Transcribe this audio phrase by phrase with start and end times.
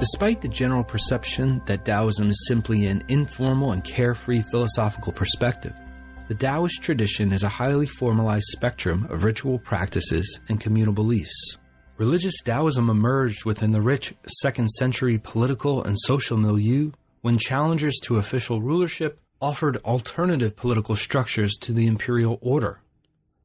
[0.00, 5.74] Despite the general perception that Taoism is simply an informal and carefree philosophical perspective,
[6.26, 11.58] the Taoist tradition is a highly formalized spectrum of ritual practices and communal beliefs.
[11.98, 18.16] Religious Taoism emerged within the rich second century political and social milieu when challengers to
[18.16, 22.80] official rulership offered alternative political structures to the imperial order.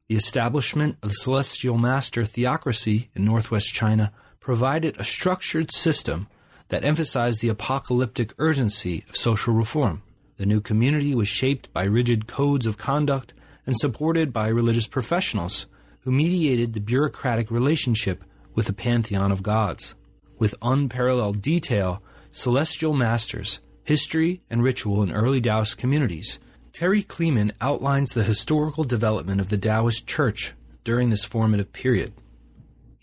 [0.08, 6.30] The establishment of the celestial master theocracy in northwest China provided a structured system
[6.70, 10.02] that emphasized the apocalyptic urgency of social reform.
[10.38, 13.34] The new community was shaped by rigid codes of conduct
[13.66, 15.66] and supported by religious professionals
[16.02, 19.96] who mediated the bureaucratic relationship with the pantheon of gods.
[20.38, 26.40] With unparalleled detail, celestial masters, history, and ritual in early Taoist communities,
[26.74, 32.12] Terry Kleeman outlines the historical development of the Taoist Church during this formative period.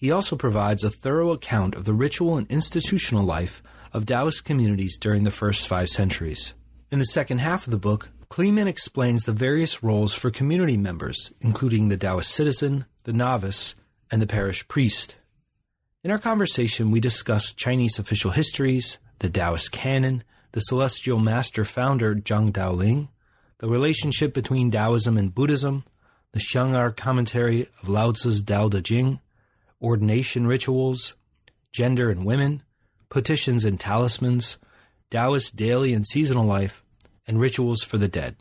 [0.02, 4.98] He also provides a thorough account of the ritual and institutional life of Taoist communities
[4.98, 6.54] during the first five centuries.
[6.90, 11.32] In the second half of the book, Kleeman explains the various roles for community members,
[11.40, 13.76] including the Taoist citizen, the novice,
[14.10, 15.14] and the parish priest.
[16.02, 22.16] In our conversation, we discuss Chinese official histories, the Taoist canon, the celestial master founder
[22.16, 23.06] Zhang Daoling,
[23.58, 25.84] the relationship between Taoism and Buddhism,
[26.32, 29.20] the Xiang'er commentary of Lao Tzu's Tao Te Ching,
[29.82, 31.14] ordination rituals,
[31.72, 32.62] gender and women,
[33.08, 34.58] petitions and talismans,
[35.10, 36.82] Taoist daily and seasonal life,
[37.26, 38.36] and rituals for the dead.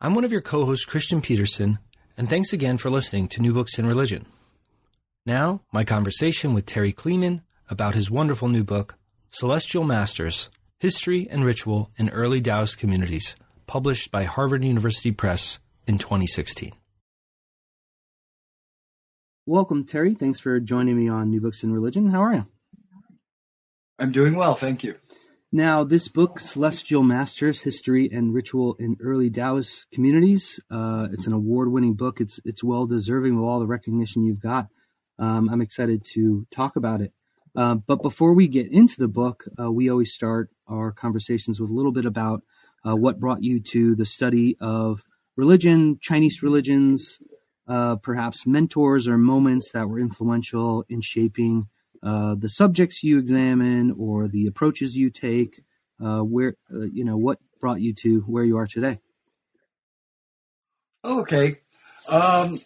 [0.00, 1.78] I'm one of your co hosts, Kristian Petersen,
[2.16, 4.24] and thanks again for listening to New Books in Religion.
[5.26, 8.96] Now, my conversation with Terry Kleeman about his wonderful new book,
[9.30, 15.98] Celestial Masters History and Ritual in Early Taoist Communities, published by Harvard University Press in
[15.98, 16.72] 2016.
[19.46, 20.14] Welcome, Terry.
[20.14, 22.08] Thanks for joining me on New Books in Religion.
[22.08, 22.46] How are you?
[23.98, 24.94] I'm doing well, thank you.
[25.52, 31.34] Now, this book, Celestial Masters: History and Ritual in Early Taoist Communities, uh, it's an
[31.34, 32.22] award-winning book.
[32.22, 34.68] It's it's well deserving of all the recognition you've got.
[35.18, 37.12] Um, I'm excited to talk about it.
[37.54, 41.68] Uh, but before we get into the book, uh, we always start our conversations with
[41.68, 42.42] a little bit about
[42.82, 45.04] uh, what brought you to the study of
[45.36, 47.18] religion, Chinese religions,
[47.66, 51.68] uh, perhaps mentors or moments that were influential in shaping
[52.02, 55.62] uh, the subjects you examine or the approaches you take?
[56.04, 58.98] Uh, where uh, you know what brought you to where you are today?
[61.04, 61.60] Okay,
[62.08, 62.58] um,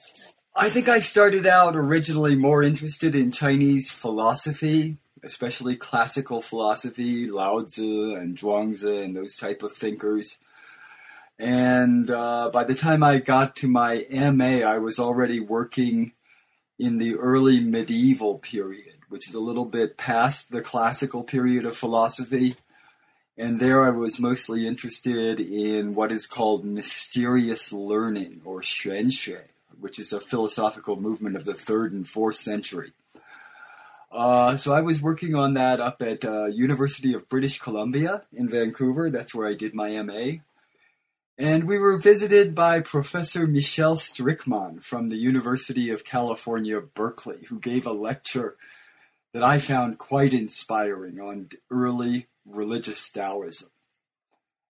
[0.57, 7.61] I think I started out originally more interested in Chinese philosophy, especially classical philosophy, Lao
[7.61, 10.39] Tzu and Zhuangzi and those type of thinkers.
[11.39, 16.13] And uh, by the time I got to my MA, I was already working
[16.79, 21.77] in the early medieval period, which is a little bit past the classical period of
[21.77, 22.57] philosophy.
[23.37, 29.43] And there I was mostly interested in what is called mysterious learning or xuanxue,
[29.79, 32.93] which is a philosophical movement of the third and fourth century.
[34.11, 38.49] Uh, so I was working on that up at uh, University of British Columbia in
[38.49, 39.11] Vancouver.
[39.11, 40.39] That's where I did my MA.
[41.41, 47.61] And we were visited by Professor Michel Strickmann from the University of California, Berkeley, who
[47.61, 48.57] gave a lecture
[49.33, 53.71] that I found quite inspiring on early religious Taoism.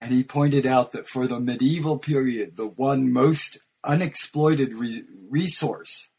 [0.02, 6.10] And he pointed out that for the medieval period, the one most unexploited re- resource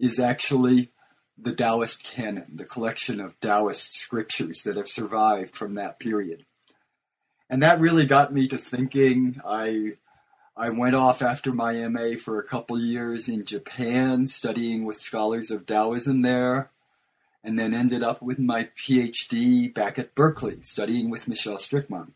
[0.00, 0.90] is actually
[1.38, 6.46] the Taoist canon, the collection of Taoist scriptures that have survived from that period
[7.48, 9.40] and that really got me to thinking.
[9.44, 9.94] I
[10.56, 15.50] I went off after my MA for a couple years in Japan, studying with scholars
[15.50, 16.70] of Taoism there,
[17.44, 22.12] and then ended up with my PhD back at Berkeley, studying with Michel Strickmann.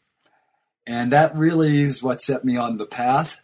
[0.87, 3.41] And that really is what set me on the path.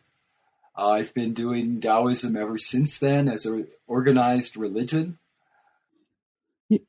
[0.74, 5.18] I've been doing Taoism ever since then as an organized religion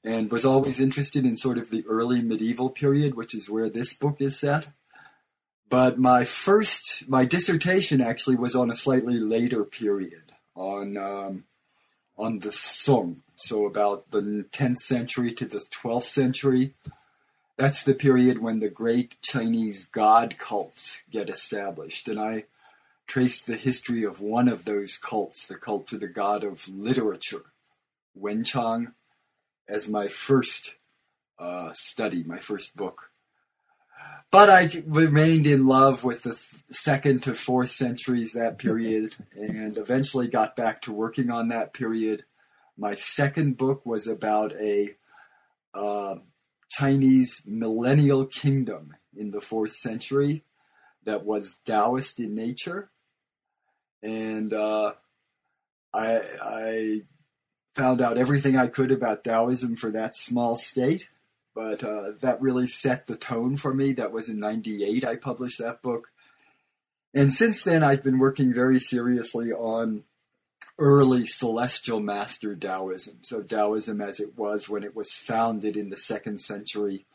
[0.03, 3.93] and was always interested in sort of the early medieval period, which is where this
[3.93, 4.69] book is set.
[5.69, 11.43] But my first, my dissertation actually was on a slightly later period, on um,
[12.17, 16.73] on the Song, so about the 10th century to the 12th century.
[17.57, 22.07] That's the period when the great Chinese god cults get established.
[22.07, 22.45] And I
[23.07, 27.45] traced the history of one of those cults, the cult to the god of literature,
[28.19, 28.93] Wenchang,
[29.67, 30.75] as my first
[31.39, 33.11] uh, study, my first book.
[34.29, 36.37] But I remained in love with the
[36.69, 42.25] second to fourth centuries, that period, and eventually got back to working on that period.
[42.77, 44.95] My second book was about a
[45.73, 46.15] uh,
[46.69, 50.43] Chinese millennial kingdom in the fourth century
[51.05, 52.89] that was Taoist in nature.
[54.03, 54.93] And uh,
[55.93, 57.01] I, I
[57.75, 61.07] found out everything I could about Taoism for that small state
[61.57, 63.91] but uh, that really set the tone for me.
[63.93, 66.09] That was in 98 I published that book.
[67.15, 70.03] And since then, I've been working very seriously on
[70.77, 73.17] early celestial master Taoism.
[73.23, 77.07] So, Taoism as it was when it was founded in the second century,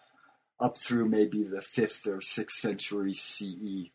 [0.58, 3.90] up through maybe the fifth or sixth century CE.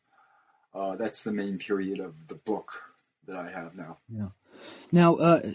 [0.74, 2.84] Uh, that's the main period of the book
[3.28, 3.98] that I have now.
[4.08, 4.30] Yeah.
[4.94, 5.52] Now, uh,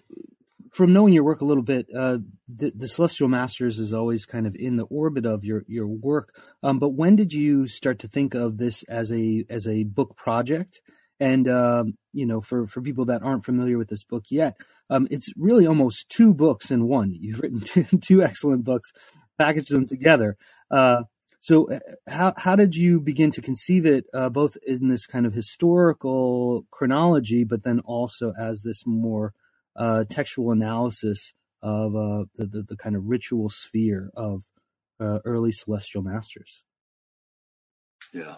[0.73, 4.47] from knowing your work a little bit, uh, the, the, Celestial Masters is always kind
[4.47, 6.35] of in the orbit of your your work.
[6.63, 10.17] Um, but when did you start to think of this as a as a book
[10.17, 10.81] project?
[11.21, 14.57] And um, you know, for for people that aren't familiar with this book yet,
[14.89, 17.13] um, it's really almost two books in one.
[17.13, 18.93] You've written two, two excellent books,
[19.39, 20.37] packaged them together.
[20.71, 21.03] Uh,
[21.41, 25.27] so, uh, how how did you begin to conceive it, uh, both in this kind
[25.27, 29.35] of historical chronology, but then also as this more
[29.77, 34.43] uh, textual analysis of uh, the, the, the kind of ritual sphere of
[35.01, 36.65] uh, early celestial masters.
[38.13, 38.37] Yeah.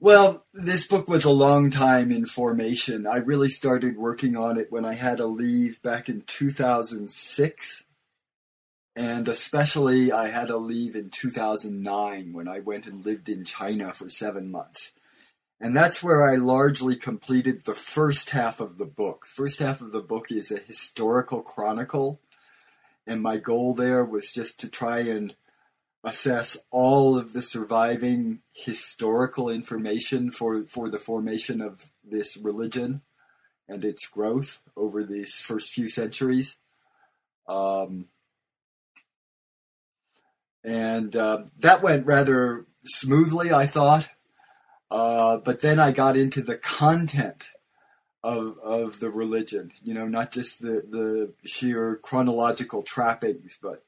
[0.00, 3.06] Well, this book was a long time in formation.
[3.06, 7.84] I really started working on it when I had to leave back in 2006.
[8.94, 13.92] And especially, I had to leave in 2009 when I went and lived in China
[13.92, 14.92] for seven months.
[15.60, 19.26] And that's where I largely completed the first half of the book.
[19.26, 22.20] First half of the book is a historical chronicle,
[23.06, 25.34] and my goal there was just to try and
[26.04, 33.02] assess all of the surviving historical information for, for the formation of this religion
[33.68, 36.56] and its growth over these first few centuries.
[37.48, 38.06] Um,
[40.62, 44.08] and uh, that went rather smoothly, I thought.
[44.90, 47.50] Uh, but then I got into the content
[48.22, 49.72] of of the religion.
[49.82, 53.84] You know, not just the the sheer chronological trappings, but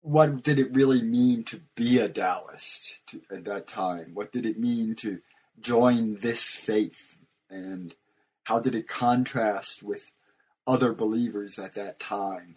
[0.00, 4.12] what did it really mean to be a Taoist to, at that time?
[4.14, 5.20] What did it mean to
[5.60, 7.16] join this faith,
[7.50, 7.94] and
[8.44, 10.10] how did it contrast with
[10.66, 12.56] other believers at that time?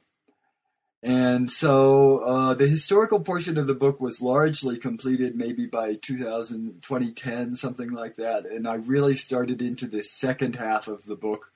[1.05, 6.81] And so uh, the historical portion of the book was largely completed maybe by 2000,
[6.81, 8.47] 2010, something like that.
[8.47, 11.51] And I really started into this second half of the book,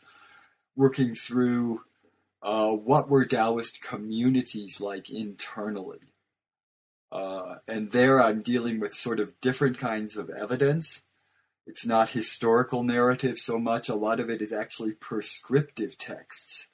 [0.76, 1.82] working through
[2.44, 6.02] uh, what were Taoist communities like internally.
[7.12, 11.02] Uh, and there I'm dealing with sort of different kinds of evidence.
[11.66, 16.69] It's not historical narrative so much, a lot of it is actually prescriptive texts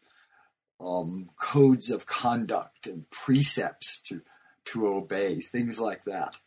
[0.79, 4.21] um, codes of conduct and precepts to
[4.65, 6.37] to obey, things like that.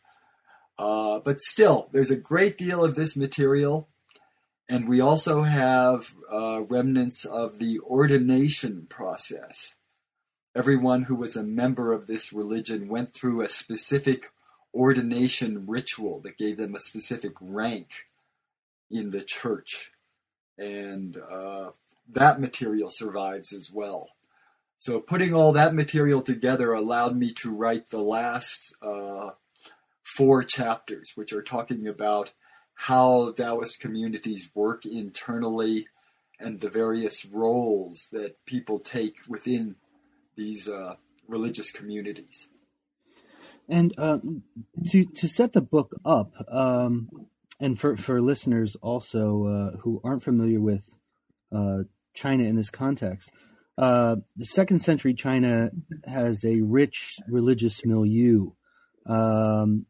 [0.77, 3.87] Uh, but still, there's a great deal of this material,
[4.67, 9.75] and we also have uh, remnants of the ordination process.
[10.55, 14.31] Everyone who was a member of this religion went through a specific
[14.73, 18.05] ordination ritual that gave them a specific rank
[18.89, 19.91] in the church.
[20.57, 21.71] And uh,
[22.11, 24.09] that material survives as well.
[24.79, 29.31] So putting all that material together allowed me to write the last uh,
[30.01, 32.31] four chapters, which are talking about
[32.73, 35.87] how Taoist communities work internally
[36.39, 39.75] and the various roles that people take within
[40.37, 40.95] these uh,
[41.27, 42.47] religious communities.
[43.67, 44.19] And uh,
[44.91, 47.27] to to set the book up, um,
[47.59, 50.85] and for for listeners also uh, who aren't familiar with
[51.51, 51.83] uh,
[52.13, 53.31] China in this context,
[53.79, 55.71] uh, the second century China
[56.03, 58.51] has a rich religious milieu.
[59.05, 59.85] Um,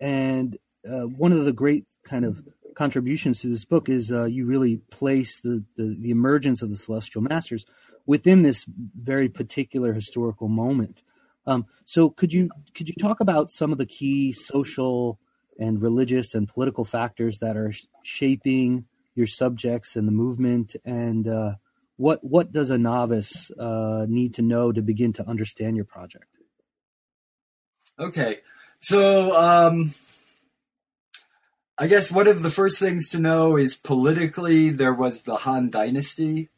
[0.00, 0.56] and
[0.90, 2.42] uh, one of the great kind of
[2.74, 6.76] contributions to this book is uh, you really place the, the, the, emergence of the
[6.78, 7.66] celestial masters
[8.06, 8.64] within this
[8.98, 11.02] very particular historical moment.
[11.46, 15.18] Um, so could you could you talk about some of the key social
[15.58, 21.54] and religious and political factors that are shaping your subjects and the movement and uh,
[21.98, 26.26] what what does a novice uh, need to know to begin to understand your project?
[27.98, 28.38] Okay,
[28.78, 29.92] so um,
[31.76, 35.70] I guess one of the first things to know is politically there was the Han
[35.70, 36.48] Dynasty,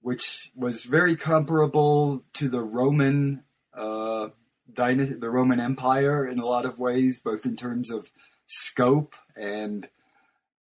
[0.00, 3.42] which was very comparable to the Roman
[3.76, 4.28] uh,
[4.72, 8.12] dynasty, the Roman Empire in a lot of ways, both in terms of
[8.46, 9.88] scope and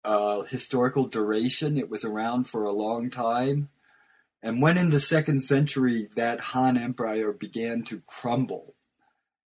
[0.04, 1.78] uh, historical duration.
[1.78, 3.70] It was around for a long time.
[4.44, 8.76] And when in the second century that Han Empire began to crumble,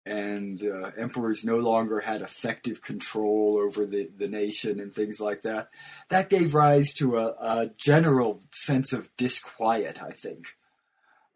[0.05, 5.43] and uh, emperors no longer had effective control over the, the nation and things like
[5.43, 5.69] that,
[6.09, 10.47] that gave rise to a, a general sense of disquiet, I think.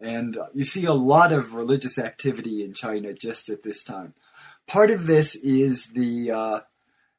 [0.01, 4.15] And you see a lot of religious activity in China just at this time.
[4.67, 6.61] Part of this is the uh,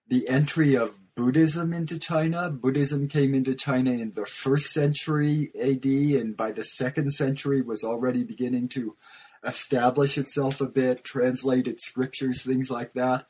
[0.10, 2.52] the entry of Buddhism into China.
[2.52, 7.84] Buddhism came into China in the first century AD, and by the second century was
[7.84, 8.96] already beginning to
[9.44, 13.26] establish itself a bit, translated scriptures, things like that,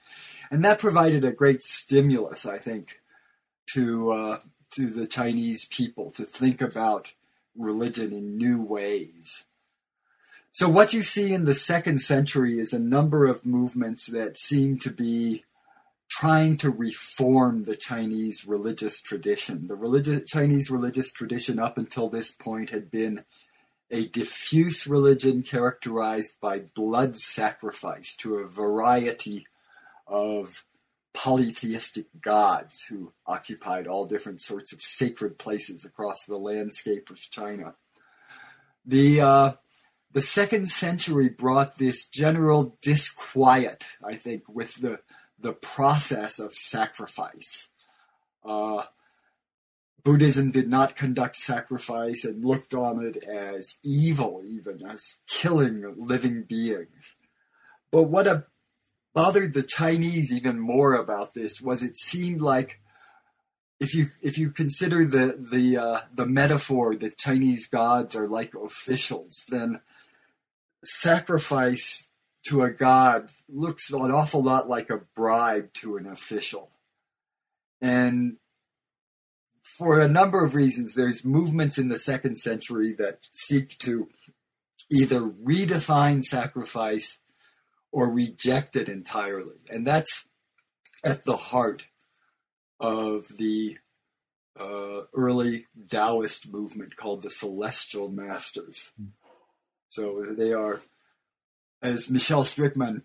[0.52, 3.00] and that provided a great stimulus, I think,
[3.68, 4.40] to uh,
[4.76, 7.14] to the Chinese people to think about
[7.56, 9.46] religion in new ways.
[10.52, 14.78] So what you see in the second century is a number of movements that seem
[14.80, 15.46] to be
[16.10, 19.68] trying to reform the Chinese religious tradition.
[19.68, 23.24] The religious, Chinese religious tradition up until this point had been
[23.90, 29.48] a diffuse religion characterized by blood sacrifice to a variety
[30.06, 30.66] of
[31.14, 37.76] polytheistic gods who occupied all different sorts of sacred places across the landscape of China.
[38.86, 39.52] The uh,
[40.12, 45.00] the second century brought this general disquiet, I think, with the
[45.40, 47.68] the process of sacrifice.
[48.44, 48.84] Uh,
[50.04, 56.44] Buddhism did not conduct sacrifice and looked on it as evil, even as killing living
[56.44, 57.16] beings.
[57.92, 58.46] But what a,
[59.14, 62.80] bothered the Chinese even more about this was it seemed like
[63.80, 68.54] if you if you consider the the uh, the metaphor that Chinese gods are like
[68.56, 69.82] officials, then
[70.84, 72.07] sacrifice
[72.48, 76.72] to a god looks an awful lot like a bribe to an official.
[77.82, 78.38] And
[79.62, 84.08] for a number of reasons, there's movements in the second century that seek to
[84.90, 87.20] either redefine sacrifice
[87.92, 89.58] or reject it entirely.
[89.70, 90.26] And that's
[91.04, 91.88] at the heart
[92.80, 93.78] of the
[94.60, 98.94] uh, early Taoist movement called the Celestial Masters.
[99.90, 100.82] So they are,
[101.82, 103.04] as Michel Strickmann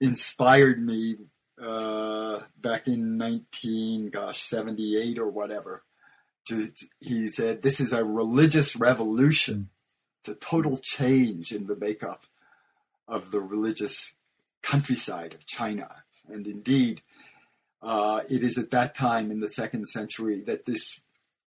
[0.00, 1.16] inspired me
[1.62, 5.82] uh, back in 19, gosh, 78 or whatever.
[6.48, 6.70] To,
[7.00, 9.70] he said, this is a religious revolution.
[10.20, 12.24] It's a total change in the makeup
[13.08, 14.14] of the religious
[14.62, 15.88] countryside of China.
[16.28, 17.02] And indeed,
[17.82, 21.00] uh, it is at that time in the second century that this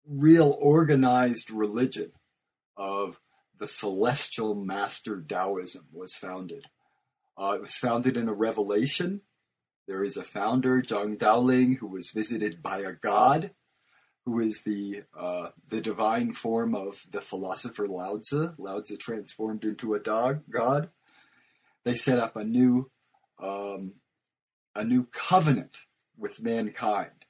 [0.07, 2.11] real organized religion
[2.75, 3.19] of
[3.63, 6.65] the celestial master Taoism was founded.
[7.37, 9.21] Uh, it was founded in a revelation.
[9.87, 13.51] There is a founder, Zhang Daoling, who was visited by a god,
[14.25, 18.51] who is the uh, the divine form of the philosopher Lao Tzu.
[18.57, 20.89] Lao Tzu transformed into a dog god.
[21.85, 22.91] They set up a new
[23.41, 23.93] um,
[24.75, 25.77] a new covenant
[26.17, 27.23] with mankind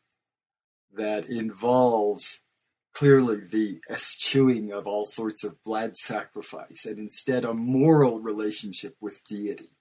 [0.95, 2.42] that involves
[2.93, 9.23] clearly the eschewing of all sorts of blood sacrifice and instead a moral relationship with
[9.27, 9.71] deity.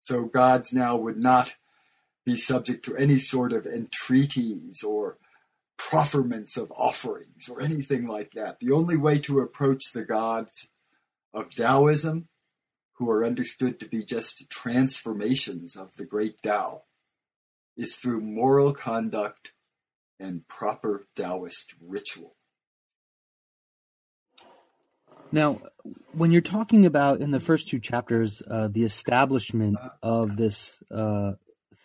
[0.00, 1.54] So gods now would not
[2.24, 5.18] be subject to any sort of entreaties or
[5.76, 8.60] profferments of offerings or anything like that.
[8.60, 10.68] The only way to approach the gods
[11.32, 12.28] of Taoism,
[12.94, 16.82] who are understood to be just transformations of the great Tao,
[17.76, 19.52] is through moral conduct
[20.20, 22.34] and proper Taoist ritual.
[25.30, 25.60] Now,
[26.12, 31.32] when you're talking about in the first two chapters uh, the establishment of this uh,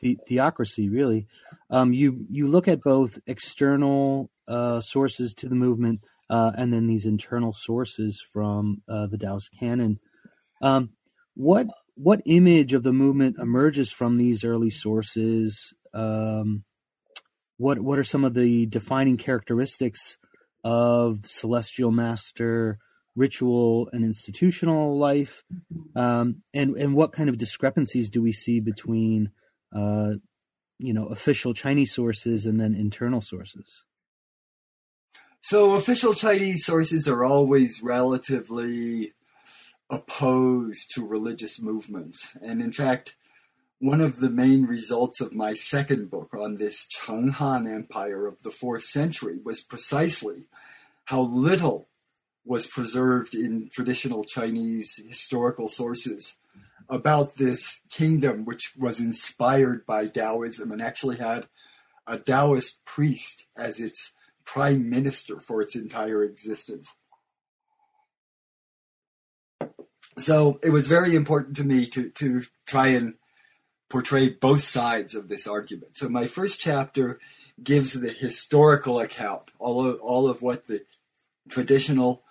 [0.02, 1.28] the- theocracy, really,
[1.70, 6.88] um, you you look at both external uh, sources to the movement uh, and then
[6.88, 10.00] these internal sources from uh, the Taoist canon.
[10.62, 10.92] Um,
[11.36, 15.74] what what image of the movement emerges from these early sources?
[15.94, 16.64] Um,
[17.58, 20.18] what what are some of the defining characteristics
[20.64, 22.78] of celestial master
[23.16, 25.44] ritual and institutional life
[25.96, 29.32] um, and and what kind of discrepancies do we see between
[29.76, 30.14] uh,
[30.80, 33.84] you know official chinese sources and then internal sources
[35.46, 39.12] So official Chinese sources are always relatively
[39.90, 42.38] opposed to religious movements.
[42.42, 43.18] And in fact,
[43.84, 48.42] one of the main results of my second book on this Cheng Han Empire of
[48.42, 50.46] the fourth century was precisely
[51.04, 51.90] how little
[52.46, 56.36] was preserved in traditional Chinese historical sources
[56.88, 61.50] about this kingdom, which was inspired by Taoism and actually had
[62.08, 64.14] a Taoist priest as its
[64.46, 66.96] prime minister for its entire existence.
[70.18, 73.16] So it was very important to me to, to try and
[73.94, 75.96] portray both sides of this argument.
[75.96, 77.20] So my first chapter
[77.64, 80.82] gives the historical account, all of, all of what the
[81.48, 82.24] traditional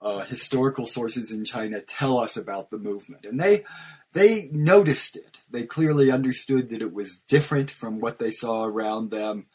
[0.00, 3.24] uh, historical sources in China tell us about the movement.
[3.24, 3.64] And they
[4.12, 5.40] they noticed it.
[5.50, 9.46] They clearly understood that it was different from what they saw around them.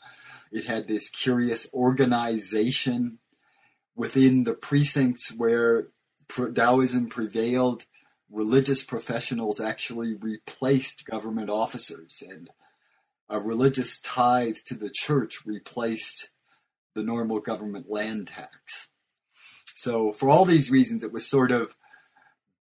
[0.52, 3.20] It had this curious organization
[3.96, 5.88] within the precincts where
[6.28, 7.86] Taoism prevailed.
[8.32, 12.50] Religious professionals actually replaced government officers, and
[13.30, 16.30] a religious tithe to the church replaced
[16.96, 18.90] the normal government land tax.
[19.76, 21.76] So, for all these reasons, it was sort of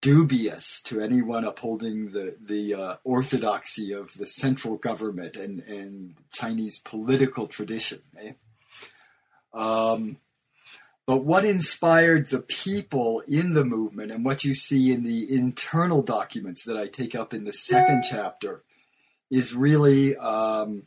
[0.01, 6.77] dubious to anyone upholding the the uh, orthodoxy of the central government and and Chinese
[6.77, 8.01] political tradition.
[8.19, 8.33] Eh?
[9.51, 10.17] Um,
[11.07, 16.01] but what inspired the people in the movement and what you see in the internal
[16.01, 18.63] documents that I take up in the second chapter
[19.29, 20.83] is really um,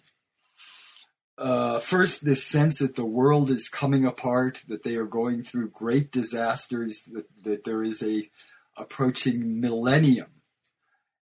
[1.39, 5.71] uh, first this sense that the world is coming apart, that they are going through
[5.71, 8.29] great disasters, that, that there is a
[8.77, 10.31] approaching millennium,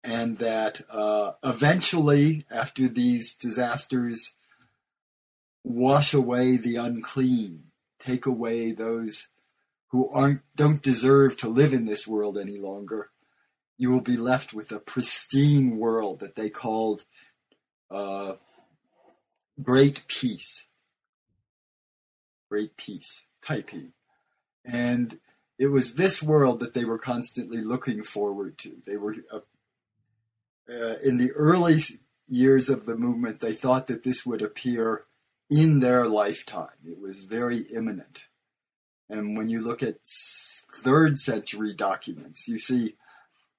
[0.02, 4.34] and that uh, eventually, after these disasters
[5.62, 7.64] wash away the unclean,
[7.98, 9.28] take away those
[9.88, 13.10] who aren't don't deserve to live in this world any longer,
[13.76, 17.04] you will be left with a pristine world that they called
[17.90, 18.34] uh,
[19.62, 20.66] great peace.
[22.50, 23.92] Great peace, Taiping.
[24.64, 25.18] And
[25.58, 28.76] it was this world that they were constantly looking forward to.
[28.86, 29.40] They were, uh,
[30.70, 31.80] uh, in the early
[32.28, 35.04] years of the movement, they thought that this would appear
[35.50, 36.76] in their lifetime.
[36.84, 38.26] It was very imminent.
[39.08, 42.96] And when you look at third century documents, you see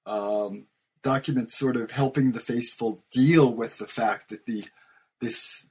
[0.06, 0.66] um,
[1.02, 4.64] documents sort of helping the faithful deal with the fact that the
[5.20, 5.66] this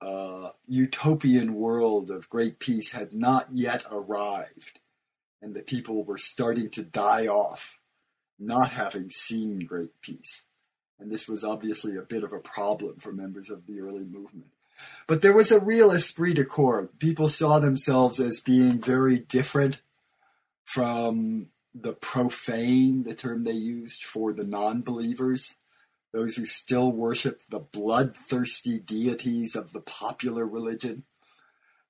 [0.00, 4.80] uh, utopian world of great peace had not yet arrived,
[5.40, 7.78] and the people were starting to die off,
[8.38, 10.44] not having seen great peace.
[10.98, 14.46] And this was obviously a bit of a problem for members of the early movement.
[15.06, 16.88] But there was a real esprit de corps.
[16.98, 19.80] People saw themselves as being very different
[20.64, 25.56] from the profane, the term they used for the non believers
[26.12, 31.04] those who still worship the bloodthirsty deities of the popular religion.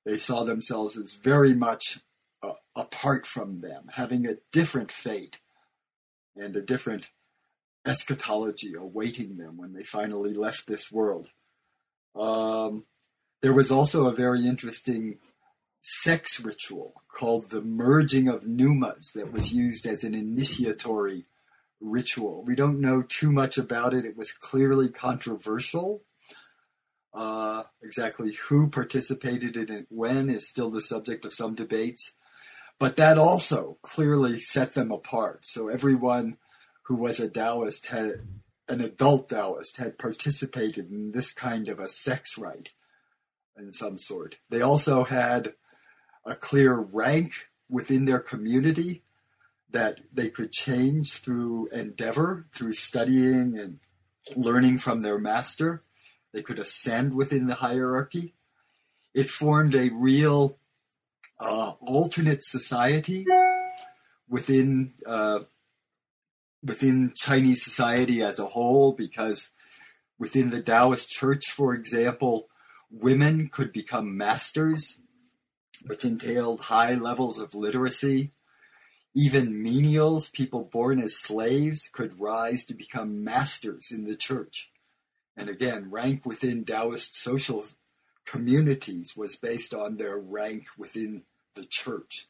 [0.05, 2.01] They saw themselves as very much
[2.42, 5.40] uh, apart from them, having a different fate
[6.37, 7.11] and a different
[7.85, 11.31] eschatology awaiting them when they finally left this world.
[12.14, 12.85] Um,
[13.40, 15.18] there was also a very interesting
[15.83, 21.25] sex ritual called the merging of pneumas that was used as an initiatory
[21.81, 22.44] ritual.
[22.44, 24.05] We don't know too much about it.
[24.05, 26.03] It was clearly controversial.
[27.14, 32.12] Uh, exactly who participated in it when is still the subject of some debates.
[32.79, 35.44] But that also clearly set them apart.
[35.44, 36.38] So everyone
[36.85, 38.22] who was a Taoist had
[38.73, 42.71] an adult Taoist had participated in this kind of a sex rite
[43.55, 44.37] in some sort.
[44.49, 45.53] They also had
[46.25, 49.03] a clear rank within their community
[49.71, 53.79] that they could change through endeavor, through studying and
[54.35, 55.83] learning from their master.
[56.33, 58.33] They could ascend within the hierarchy.
[59.13, 60.57] It formed a real
[61.39, 63.27] uh, alternate society
[64.31, 65.41] within uh,
[66.64, 69.51] within Chinese society as a whole, because
[70.18, 72.48] within the Taoist Church, for example,
[72.90, 74.98] women could become masters,
[75.87, 78.33] which entailed high levels of literacy
[79.14, 84.70] even menials, people born as slaves, could rise to become masters in the church.
[85.37, 87.64] And again, rank within Taoist social
[88.25, 92.29] communities was based on their rank within the church,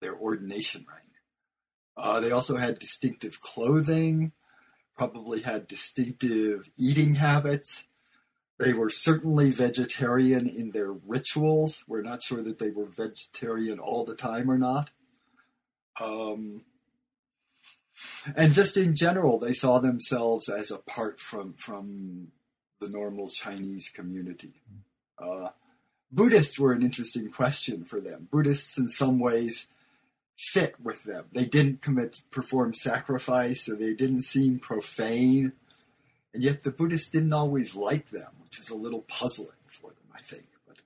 [0.00, 1.09] their ordination rank.
[2.00, 4.32] Uh, they also had distinctive clothing,
[4.96, 7.84] probably had distinctive eating habits.
[8.58, 11.84] They were certainly vegetarian in their rituals.
[11.86, 14.90] We're not sure that they were vegetarian all the time or not.
[15.98, 16.62] Um,
[18.34, 22.28] and just in general, they saw themselves as apart from from
[22.80, 24.54] the normal Chinese community.
[25.18, 25.48] Uh,
[26.10, 28.28] Buddhists were an interesting question for them.
[28.30, 29.66] Buddhists, in some ways,
[30.40, 31.26] fit with them.
[31.32, 35.52] They didn't commit perform sacrifice, so they didn't seem profane,
[36.32, 40.08] and yet the Buddhists didn't always like them, which is a little puzzling for them,
[40.14, 40.44] I think.
[40.66, 40.78] But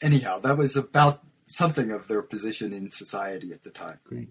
[0.00, 4.00] anyhow, that was about something of their position in society at the time.
[4.04, 4.30] Great.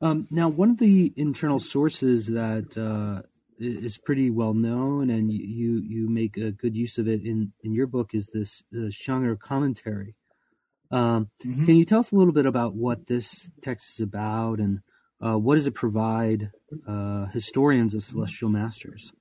[0.00, 3.22] Um, now, one of the internal sources that uh,
[3.58, 7.72] is pretty well known, and you you make a good use of it in in
[7.72, 10.14] your book, is this uh, Xiang commentary.
[10.90, 11.66] Um, mm-hmm.
[11.66, 14.80] Can you tell us a little bit about what this text is about, and
[15.20, 16.50] uh, what does it provide
[16.86, 19.12] uh, historians of celestial masters?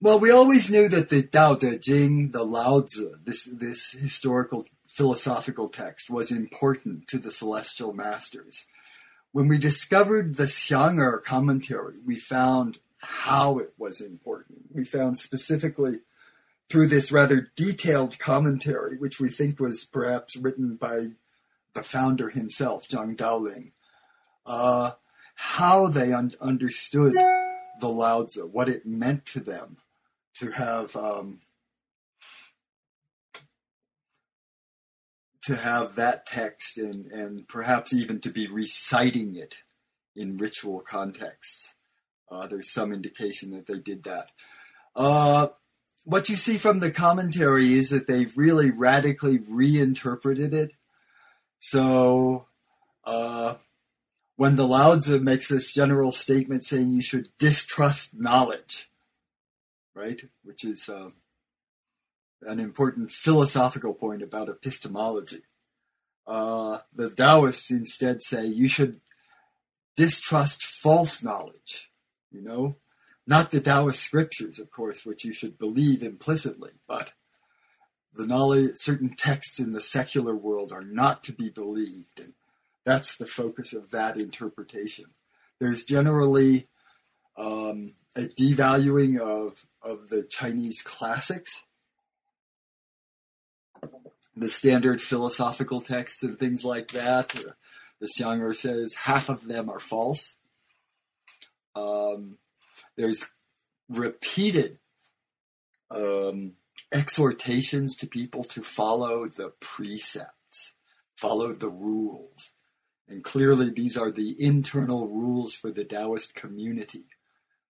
[0.00, 4.66] Well, we always knew that the Tao Te Ching, the Lao Tzu, this this historical
[4.88, 8.66] philosophical text was important to the celestial masters.
[9.32, 14.66] When we discovered the Xiang'er commentary, we found how it was important.
[14.72, 16.00] We found specifically
[16.68, 21.08] through this rather detailed commentary, which we think was perhaps written by
[21.74, 23.72] the founder himself, Zhang Daoling,
[24.44, 24.92] uh,
[25.34, 27.14] how they un- understood
[27.80, 29.76] the Lao Tzu, what it meant to them
[30.38, 31.40] to have um,
[35.42, 39.58] to have that text and, and perhaps even to be reciting it
[40.16, 41.74] in ritual contexts.
[42.28, 44.30] Uh, there's some indication that they did that.
[44.96, 45.46] Uh,
[46.06, 50.72] what you see from the commentary is that they've really radically reinterpreted it.
[51.58, 52.46] So,
[53.04, 53.56] uh,
[54.36, 58.88] when the Lao Tzu makes this general statement saying you should distrust knowledge,
[59.96, 61.10] right, which is uh,
[62.42, 65.42] an important philosophical point about epistemology.
[66.24, 69.00] Uh, the Taoists instead say you should
[69.96, 71.90] distrust false knowledge,
[72.30, 72.76] you know?
[73.26, 77.12] Not the Taoist scriptures, of course, which you should believe implicitly, but
[78.14, 82.34] the knowledge, certain texts in the secular world are not to be believed, and
[82.84, 85.06] that's the focus of that interpretation.
[85.58, 86.68] There's generally
[87.36, 91.62] um, a devaluing of, of the Chinese classics,
[94.36, 97.34] the standard philosophical texts and things like that.
[98.00, 100.36] The Xiang'er says half of them are false.
[101.74, 102.38] Um,
[102.96, 103.26] there's
[103.88, 104.78] repeated
[105.90, 106.52] um,
[106.92, 110.74] exhortations to people to follow the precepts,
[111.14, 112.52] follow the rules.
[113.08, 117.04] And clearly, these are the internal rules for the Taoist community.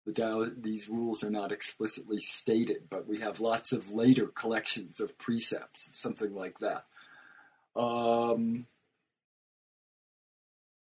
[0.07, 5.01] The Tao, these rules are not explicitly stated, but we have lots of later collections
[5.01, 6.85] of precepts, something like that.
[7.75, 8.67] Um,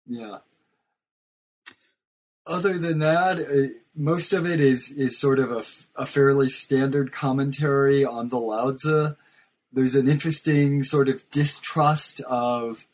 [0.06, 0.38] yeah.
[2.46, 7.12] Other than that, uh, most of it is is sort of a, a fairly standard
[7.12, 8.76] commentary on the Lao.
[9.72, 12.86] There's an interesting sort of distrust of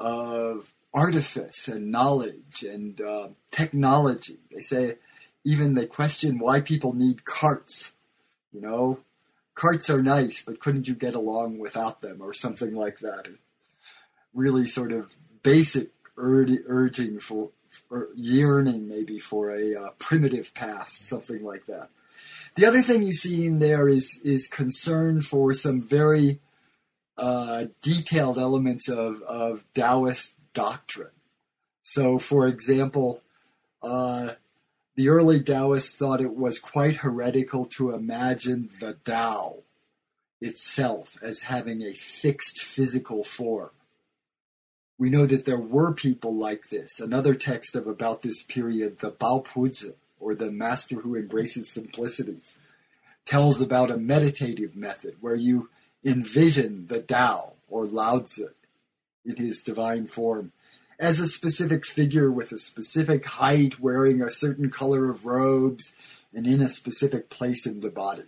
[0.00, 4.38] of artifice and knowledge and uh, technology.
[4.52, 4.96] They say
[5.44, 7.92] even they question why people need carts.
[8.52, 9.00] You know,
[9.54, 13.28] carts are nice, but couldn't you get along without them or something like that?
[14.32, 17.50] Really sort of basic ur- urging for, or
[18.14, 21.88] yearning maybe for a uh, primitive past, something like that.
[22.56, 26.40] The other thing you see in there is is concern for some very
[27.16, 31.10] uh, detailed elements of, of Taoist doctrine.
[31.82, 33.20] So, for example,
[33.82, 34.32] uh,
[34.96, 39.58] the early Taoists thought it was quite heretical to imagine the Tao
[40.40, 43.70] itself as having a fixed physical form.
[44.98, 47.00] We know that there were people like this.
[47.00, 52.40] Another text of about this period, the Baopuzi, or the Master Who Embraces Simplicity,
[53.24, 55.70] tells about a meditative method where you
[56.04, 58.50] envision the Tao or Lao Tzu
[59.24, 60.52] in his divine form
[60.98, 65.92] as a specific figure with a specific height, wearing a certain color of robes,
[66.32, 68.24] and in a specific place in the body.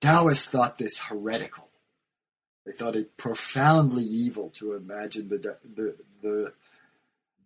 [0.00, 1.68] Taoists thought this heretical.
[2.64, 6.52] They thought it profoundly evil to imagine the, the, the,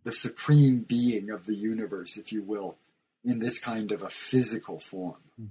[0.04, 2.76] the supreme being of the universe, if you will,
[3.24, 5.16] in this kind of a physical form.
[5.36, 5.46] Hmm.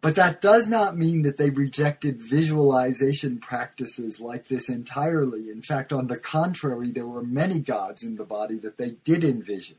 [0.00, 5.50] But that does not mean that they rejected visualization practices like this entirely.
[5.50, 9.24] In fact, on the contrary, there were many gods in the body that they did
[9.24, 9.78] envision.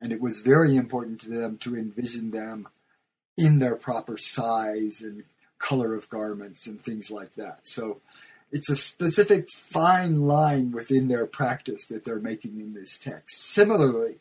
[0.00, 2.68] And it was very important to them to envision them
[3.36, 5.24] in their proper size and
[5.58, 7.66] color of garments and things like that.
[7.66, 8.00] So
[8.52, 13.38] it's a specific fine line within their practice that they're making in this text.
[13.42, 14.16] Similarly,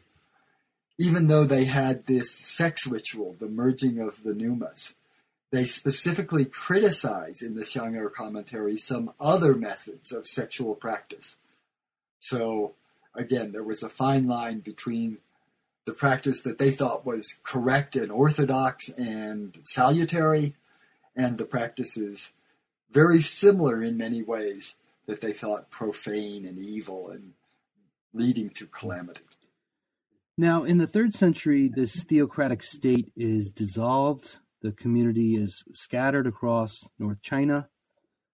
[0.98, 4.94] even though they had this sex ritual, the merging of the pneumas,
[5.52, 11.38] they specifically criticize in the Xiang'er commentary some other methods of sexual practice.
[12.20, 12.74] So,
[13.14, 15.20] again, there was a fine line between
[15.86, 20.56] the practice that they thought was correct and orthodox and salutary,
[21.16, 22.32] and the practices
[22.92, 24.76] very similar in many ways
[25.06, 27.34] that they thought profane and evil and
[28.14, 29.22] leading to calamity.
[30.38, 34.38] Now, in the third century, this theocratic state is dissolved.
[34.62, 37.70] The community is scattered across North China.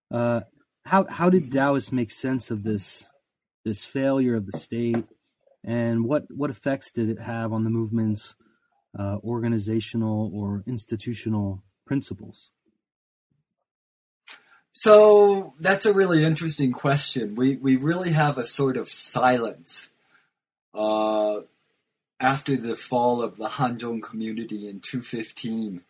[0.10, 0.42] Uh,
[0.86, 3.08] how how did Taoists make sense of this
[3.64, 5.06] this failure of the state,
[5.64, 8.36] and what what effects did it have on the movement's
[8.98, 12.50] uh, organizational or institutional principles?
[14.74, 17.36] So that's a really interesting question.
[17.36, 19.90] We we really have a sort of silence
[20.74, 21.42] uh,
[22.20, 25.82] after the fall of the Hanzhong community in 215.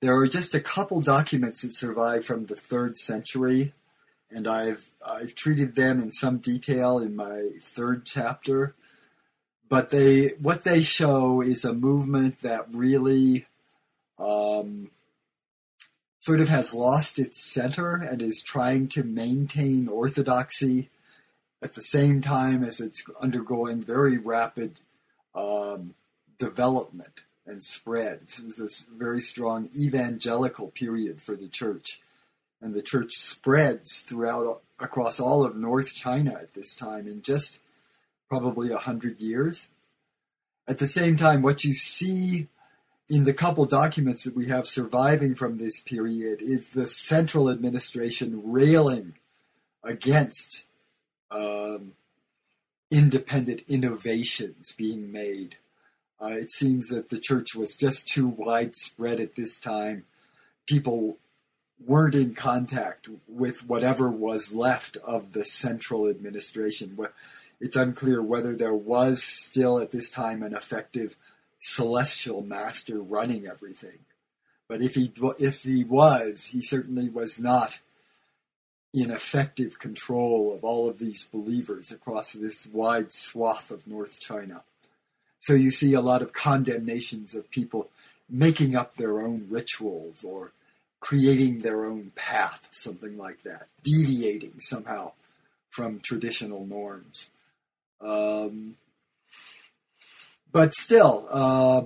[0.00, 3.72] There are just a couple documents that survive from the third century,
[4.30, 8.74] and I've I've treated them in some detail in my third chapter.
[9.68, 13.46] But they what they show is a movement that really
[14.18, 14.90] um,
[16.22, 20.88] sort of has lost its center and is trying to maintain orthodoxy
[21.60, 24.78] at the same time as it's undergoing very rapid
[25.34, 25.94] um,
[26.38, 28.20] development and spread.
[28.28, 32.00] This is a very strong evangelical period for the church.
[32.60, 37.58] And the church spreads throughout across all of North China at this time in just
[38.28, 39.70] probably a hundred years.
[40.68, 42.46] At the same time, what you see
[43.08, 48.40] in the couple documents that we have surviving from this period is the central administration
[48.44, 49.14] railing
[49.82, 50.66] against
[51.30, 51.92] um,
[52.90, 55.56] independent innovations being made.
[56.20, 60.04] Uh, it seems that the church was just too widespread at this time.
[60.66, 61.18] People
[61.84, 66.96] weren't in contact with whatever was left of the central administration.
[67.60, 71.16] It's unclear whether there was still at this time an effective
[71.62, 74.00] celestial master running everything.
[74.68, 77.78] But if he if he was, he certainly was not
[78.92, 84.62] in effective control of all of these believers across this wide swath of North China.
[85.38, 87.88] So you see a lot of condemnations of people
[88.28, 90.52] making up their own rituals or
[91.00, 95.12] creating their own path, something like that, deviating somehow
[95.70, 97.30] from traditional norms.
[98.00, 98.76] Um,
[100.52, 101.82] but still, uh,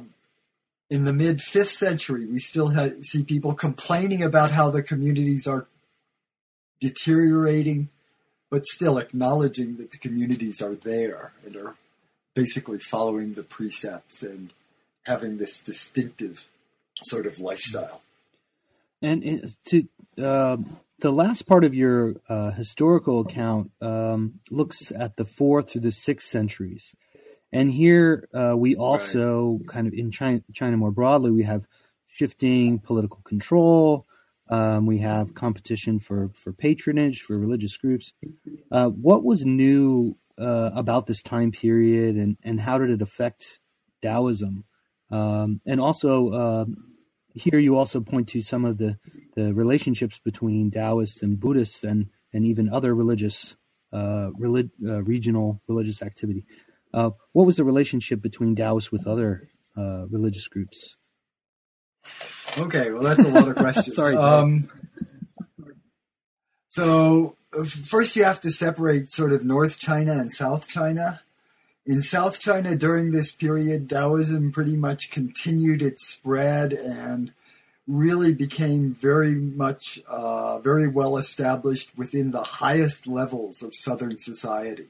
[0.90, 5.66] in the mid fifth century, we still see people complaining about how the communities are
[6.80, 7.88] deteriorating,
[8.50, 11.74] but still acknowledging that the communities are there and are
[12.34, 14.52] basically following the precepts and
[15.04, 16.46] having this distinctive
[17.02, 18.02] sort of lifestyle.
[19.02, 20.56] And to uh,
[21.00, 25.92] the last part of your uh, historical account um, looks at the fourth through the
[25.92, 26.94] sixth centuries.
[27.52, 29.68] And here uh, we also right.
[29.68, 31.66] kind of in China, China more broadly, we have
[32.08, 34.06] shifting political control.
[34.48, 38.12] Um, we have competition for, for patronage for religious groups.
[38.70, 43.58] Uh, what was new uh, about this time period, and, and how did it affect
[44.02, 44.64] Taoism?
[45.10, 46.94] Um, and also, um,
[47.34, 48.98] here you also point to some of the,
[49.34, 53.56] the relationships between Taoists and Buddhists, and and even other religious,
[53.92, 56.44] uh, relig- uh, regional religious activity.
[56.96, 60.96] Uh, what was the relationship between Taoists with other uh, religious groups?
[62.56, 63.94] Okay, well, that's a lot of questions.
[63.94, 64.16] Sorry.
[64.16, 64.70] Um,
[66.70, 71.20] so, first, you have to separate sort of North China and South China.
[71.84, 77.32] In South China, during this period, Taoism pretty much continued its spread and
[77.86, 84.88] really became very much, uh, very well established within the highest levels of Southern society.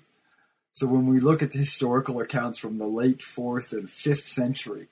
[0.77, 4.89] So when we look at the historical accounts from the late fourth and fifth century,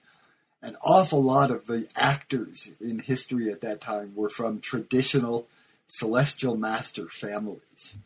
[0.62, 5.47] an awful lot of the actors in history at that time were from traditional
[5.87, 7.99] celestial master families.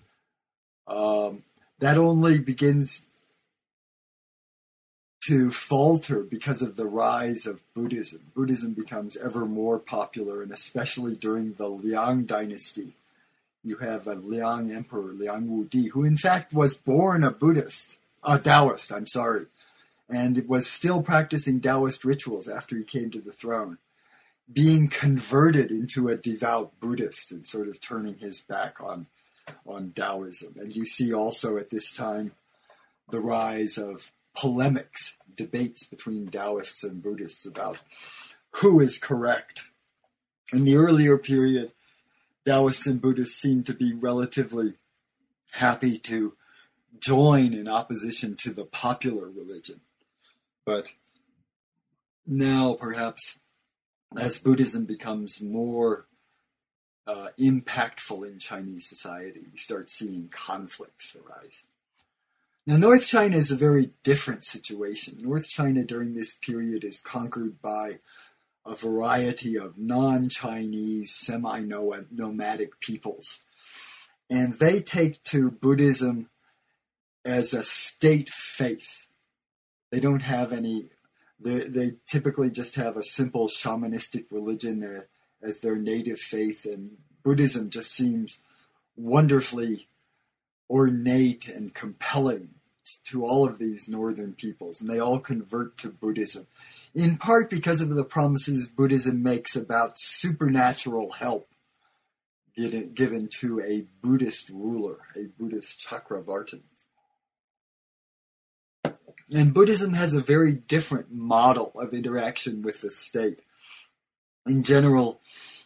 [0.88, 1.45] Um,
[1.79, 3.07] that only begins
[5.29, 8.33] to falter because of the rise of Buddhism.
[8.35, 12.97] Buddhism becomes ever more popular, and especially during the Liang dynasty,
[13.64, 18.38] you have a Liang Emperor, Liang Wudi, who in fact was born a Buddhist, a
[18.38, 19.47] Taoist, I'm sorry,
[20.09, 23.79] and was still practicing Taoist rituals after he came to the throne.
[24.53, 29.07] being converted into a devout Buddhist and sort of turning his back on
[29.66, 30.55] on Taoism.
[30.59, 32.33] And you see also at this time
[33.11, 37.81] the rise of polemics, debates between Taoists and Buddhists about
[38.57, 39.64] who is correct.
[40.53, 41.73] In the earlier period,
[42.46, 44.74] Taoists and Buddhists seem to be relatively
[45.53, 46.35] happy to
[46.98, 49.81] join in opposition to the popular religion.
[50.64, 50.92] But
[52.27, 53.38] now, perhaps,
[54.16, 56.07] as Buddhism becomes more
[57.07, 61.64] uh, impactful in Chinese society, we start seeing conflicts arise.
[62.66, 65.16] Now, North China is a very different situation.
[65.20, 68.01] North China during this period is conquered by
[68.68, 73.40] a variety of non Chinese, semi nomadic peoples.
[74.31, 76.28] And they take to Buddhism
[77.24, 79.07] as a state faith.
[79.90, 80.90] They don't have any,
[81.40, 85.04] they, typically just have a simple shamanistic religion
[85.42, 88.40] as their native faith, and Buddhism just seems
[88.96, 89.88] wonderfully
[90.68, 92.50] ornate and compelling
[93.04, 96.46] to all of these northern peoples, and they all convert to Buddhism
[96.94, 101.48] in part because of the promises Buddhism makes about supernatural help
[102.57, 106.62] given to a Buddhist ruler, a Buddhist Chakravartin.
[109.33, 113.42] And Buddhism has a very different model of interaction with the state.
[114.46, 115.20] In general,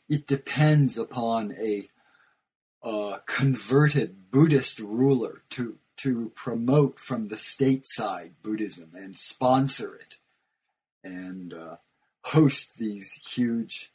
[0.09, 1.89] it depends upon a
[3.27, 10.17] converted Buddhist ruler to, to promote from the state side Buddhism and sponsor it
[11.05, 11.77] and uh,
[12.25, 13.93] host these huge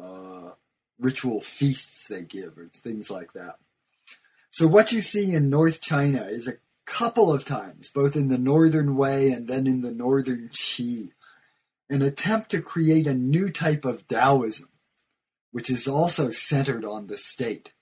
[0.00, 0.50] uh,
[0.98, 3.56] ritual feasts they give or things like that.
[4.50, 8.38] So what you see in North China is a couple of times, both in the
[8.38, 11.10] Northern Wei and then in the Northern Qi,
[11.88, 14.68] an attempt to create a new type of Taoism,
[15.52, 17.72] which is also centered on the state,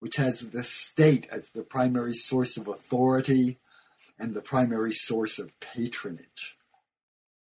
[0.00, 3.58] which has the state as the primary source of authority
[4.18, 6.58] and the primary source of patronage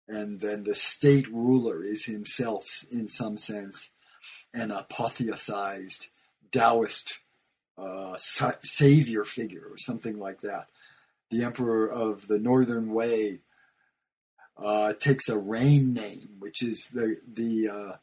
[0.08, 3.90] and then the state ruler is himself, in some sense,
[4.52, 6.08] an apotheosized
[6.52, 7.20] Taoist
[7.76, 10.66] uh, sa- savior figure or something like that.
[11.30, 13.40] The emperor of the Northern Wei
[14.56, 17.96] uh, takes a reign name, which is the the uh,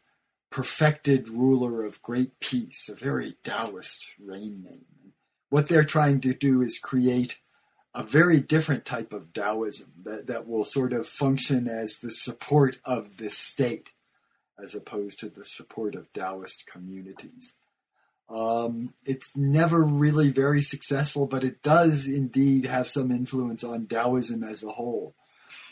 [0.49, 5.13] perfected ruler of great peace, a very Taoist reign name.
[5.49, 7.39] What they're trying to do is create
[7.93, 12.77] a very different type of Taoism that, that will sort of function as the support
[12.85, 13.91] of the state
[14.61, 17.53] as opposed to the support of Taoist communities.
[18.29, 24.43] Um, it's never really very successful, but it does indeed have some influence on Taoism
[24.43, 25.15] as a whole.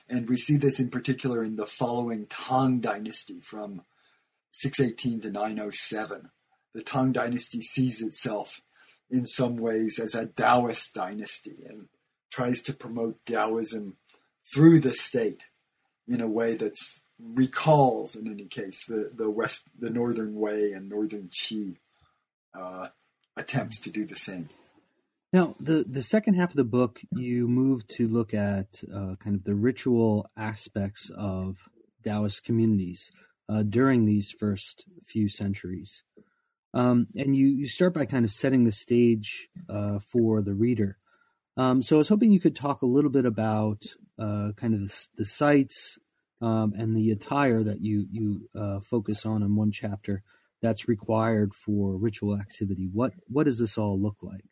[0.10, 3.84] And we see this in particular in the following Tang dynasty from
[4.52, 6.32] 618 to 907.
[6.74, 8.62] The Tang dynasty sees itself
[9.10, 11.88] in some ways as a Taoist dynasty, and
[12.30, 13.98] tries to promote Taoism
[14.54, 15.44] through the state
[16.08, 16.78] in a way that
[17.20, 21.76] recalls, in any case, the, the West, the Northern Wei and Northern Qi
[22.58, 22.88] uh,
[23.36, 24.50] attempts to do the same.
[25.32, 29.36] Now, the, the second half of the book, you move to look at uh, kind
[29.36, 31.58] of the ritual aspects of
[32.04, 33.12] Taoist communities
[33.48, 36.04] uh, during these first few centuries.
[36.74, 40.99] Um, and you, you start by kind of setting the stage uh, for the reader.
[41.60, 43.84] Um, so I was hoping you could talk a little bit about
[44.18, 46.00] uh, kind of the, the sites
[46.42, 50.24] um, and the attire that you you uh, focus on in one chapter
[50.62, 52.88] that's required for ritual activity.
[52.90, 54.46] What what does this all look like?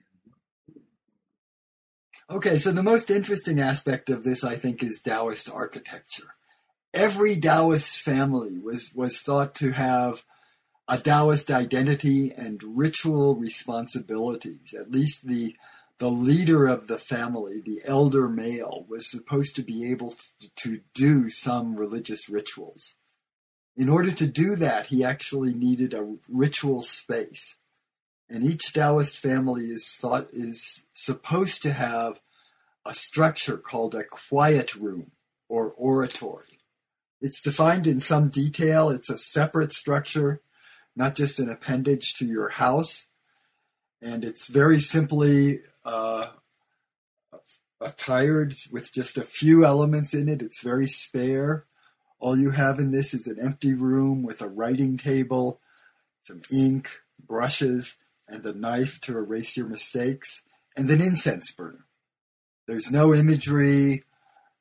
[2.30, 6.36] Okay, so the most interesting aspect of this, I think, is Taoist architecture.
[6.94, 10.26] Every Taoist family was was thought to have
[10.90, 14.74] a Taoist identity and ritual responsibilities.
[14.78, 15.56] At least the
[16.00, 20.14] the leader of the family, the elder male, was supposed to be able
[20.58, 22.96] to do some religious rituals.
[23.76, 27.56] In order to do that, he actually needed a ritual space.
[28.30, 32.20] And each Taoist family is thought is supposed to have
[32.86, 35.12] a structure called a quiet room
[35.50, 36.60] or oratory.
[37.22, 38.90] It's defined in some detail.
[38.90, 40.42] It's a separate structure,
[40.96, 43.08] not just an appendage to your house.
[44.02, 46.28] And it's very simply uh,
[47.80, 50.42] attired with just a few elements in it.
[50.42, 51.66] It's very spare.
[52.20, 55.62] All you have in this is an empty room with a writing table,
[56.24, 56.90] some ink,
[57.26, 57.96] brushes,
[58.28, 60.42] and a knife to erase your mistakes,
[60.76, 61.86] and an incense burner.
[62.68, 64.04] There's no imagery,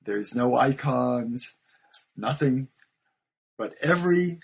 [0.04, 1.54] there's no icons,
[2.16, 2.68] nothing.
[3.58, 4.40] But every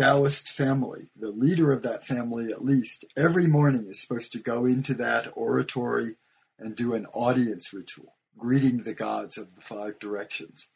[0.00, 4.64] Taoist family, the leader of that family at least, every morning is supposed to go
[4.64, 6.14] into that oratory
[6.58, 10.68] and do an audience ritual, greeting the gods of the five directions.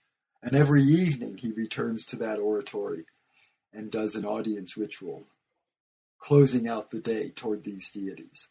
[0.42, 3.06] And every evening he returns to that oratory
[3.72, 5.24] and does an audience ritual,
[6.18, 8.50] closing out the day toward these deities.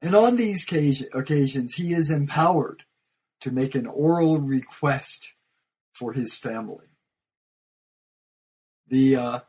[0.00, 0.64] And on these
[1.12, 2.84] occasions, he is empowered
[3.40, 5.32] to make an oral request
[5.92, 6.86] for his family.
[8.86, 9.40] The uh,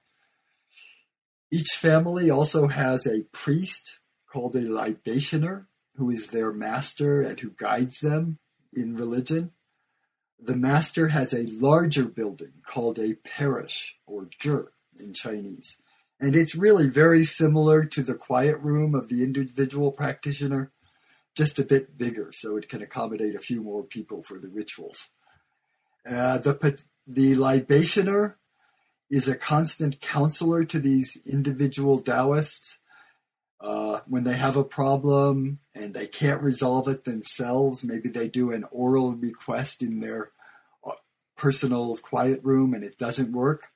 [1.54, 7.52] each family also has a priest called a libationer who is their master and who
[7.52, 8.40] guides them
[8.74, 9.52] in religion.
[10.42, 14.66] The master has a larger building called a parish or zhi
[15.00, 15.78] in Chinese.
[16.20, 20.72] And it's really very similar to the quiet room of the individual practitioner,
[21.36, 25.10] just a bit bigger, so it can accommodate a few more people for the rituals.
[26.04, 28.38] Uh, the, the libationer
[29.14, 32.80] is a constant counselor to these individual Taoists.
[33.62, 38.52] Uh, when they have a problem and they can't resolve it themselves, maybe they do
[38.52, 40.32] an oral request in their
[40.84, 40.94] uh,
[41.38, 43.68] personal quiet room and it doesn't work.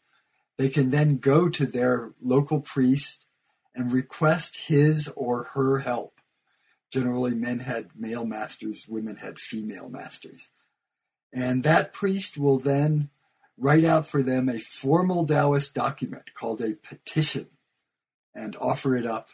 [0.58, 3.28] They can then go to their local priest
[3.76, 6.20] and request his or her help.
[6.92, 10.50] Generally, men had male masters, women had female masters.
[11.32, 13.12] And that priest will then
[13.58, 17.48] write out for them a formal Taoist document called a petition
[18.36, 19.30] and offer it up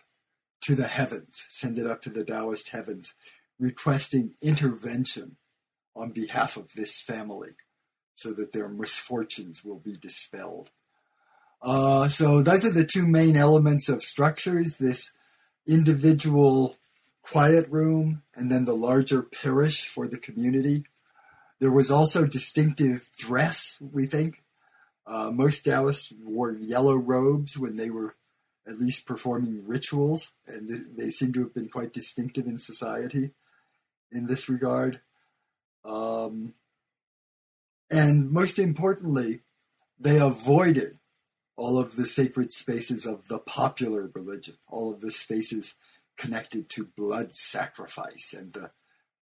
[0.61, 3.13] to the heavens, send it up to the Taoist heavens,
[3.59, 5.35] requesting intervention
[5.95, 7.55] on behalf of this family
[8.15, 10.71] so that their misfortunes will be dispelled.
[11.61, 15.11] Uh, so those are the two main elements of structures, this
[15.67, 16.75] individual
[17.21, 20.85] quiet room and then the larger parish for the community.
[21.59, 24.43] There was also distinctive dress, we think.
[25.05, 28.15] Uh, most Taoists wore yellow robes when they were
[28.67, 33.31] at least performing rituals, and they seem to have been quite distinctive in society
[34.11, 35.01] in this regard.
[35.83, 36.53] Um,
[37.89, 39.41] and most importantly,
[39.99, 40.99] they avoided
[41.55, 45.75] all of the sacred spaces of the popular religion, all of the spaces
[46.17, 48.71] connected to blood sacrifice and the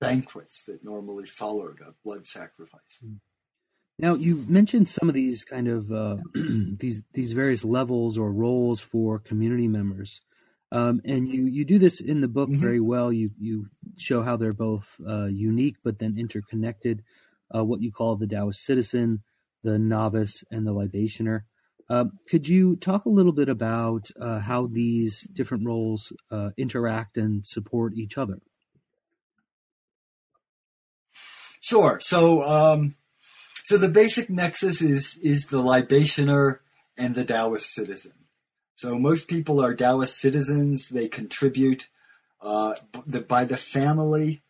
[0.03, 2.99] banquets that normally followed a blood sacrifice.
[3.01, 3.15] Hmm.
[3.99, 8.81] Now you mentioned some of these kind of uh, these these various levels or roles
[8.81, 10.21] for community members,
[10.71, 12.61] um, and you you do this in the book mm-hmm.
[12.61, 13.13] very well.
[13.13, 17.03] You you show how they're both uh, unique but then interconnected.
[17.53, 19.21] Uh, what you call the Taoist citizen,
[19.63, 21.41] the novice, and the libationer.
[21.89, 27.17] Uh, could you talk a little bit about uh, how these different roles uh, interact
[27.17, 28.39] and support each other?
[31.63, 32.01] Sure.
[32.01, 32.95] So, um,
[33.63, 36.59] so the basic nexus is is the libationer
[36.97, 38.11] and the Taoist citizen.
[38.75, 40.89] So most people are Taoist citizens.
[40.89, 41.87] They contribute
[42.41, 42.75] uh,
[43.07, 44.41] the, by the family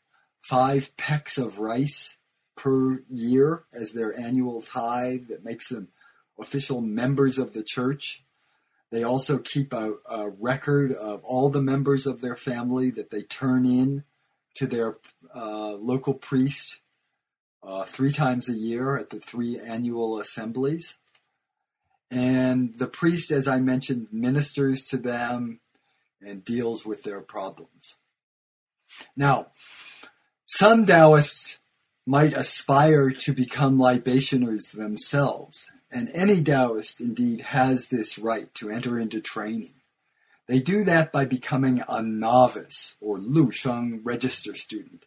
[0.41, 2.18] five pecks of rice
[2.57, 5.89] per year as their annual tithe that makes them
[6.39, 8.24] official members of the church.
[8.89, 13.22] They also keep a, a record of all the members of their family that they
[13.22, 14.03] turn in
[14.55, 14.97] to their
[15.36, 16.80] uh, local priest
[17.66, 20.95] uh, three times a year at the three annual assemblies.
[22.11, 25.59] And the priest, as I mentioned, ministers to them
[26.22, 27.95] and deals with their problems.
[29.16, 29.47] Now,
[30.45, 31.59] some Taoists
[32.05, 38.99] might aspire to become libationers themselves, and any Taoist indeed has this right to enter
[38.99, 39.74] into training.
[40.47, 45.05] They do that by becoming a novice or Lu Sheng register student.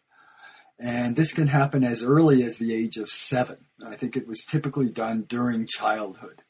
[0.79, 3.59] And this can happen as early as the age of seven.
[3.85, 6.43] I think it was typically done during childhood.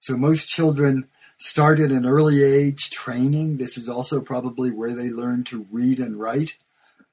[0.00, 1.08] So most children
[1.38, 3.58] start at an early age training.
[3.58, 6.56] This is also probably where they learn to read and write,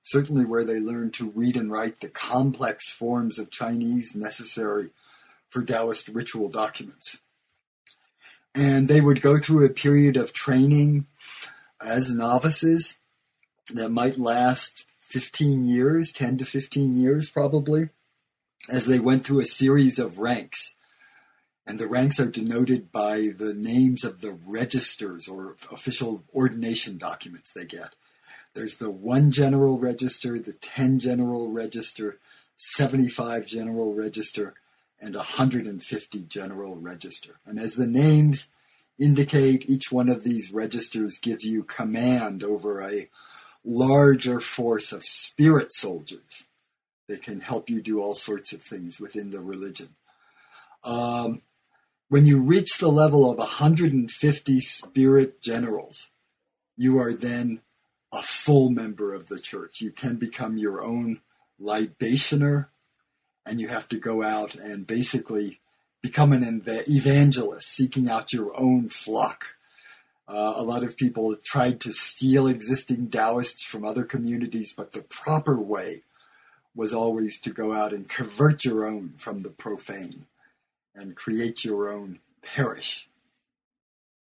[0.04, 4.90] certainly where they learn to read and write the complex forms of Chinese necessary
[5.50, 7.20] for Taoist ritual documents.
[8.56, 11.08] And they would go through a period of training
[11.82, 13.00] as novices
[13.74, 17.90] that might last 15 years, 10 to 15 years probably,
[18.68, 20.74] as they went through a series of ranks.
[21.68, 27.54] And the ranks are denoted by the names of the registers or official ordination documents
[27.54, 27.94] they get.
[28.56, 32.18] There's the one general register, the 10 general register,
[32.58, 34.56] 75 general register,
[35.00, 37.36] and 150 general register.
[37.46, 38.48] And as the names
[38.98, 43.10] indicate, each one of these registers gives you command over a
[43.64, 46.48] larger force of spirit soldiers
[47.08, 49.90] that can help you do all sorts of things within the religion.
[50.84, 51.42] Um,
[52.10, 56.12] when you reach the level of 150 spirit generals,
[56.78, 57.62] you are then
[58.14, 59.82] a full member of the church.
[59.82, 61.22] You can become your own
[61.60, 62.68] libationer,
[63.46, 65.60] and you have to go out and basically
[66.02, 69.56] become an evangelist, seeking out your own flock.
[70.28, 75.02] Uh, a lot of people tried to steal existing Taoists from other communities, but the
[75.02, 76.04] proper way
[76.76, 80.26] was always to go out and convert your own from the profane
[80.96, 83.08] and create your own parish.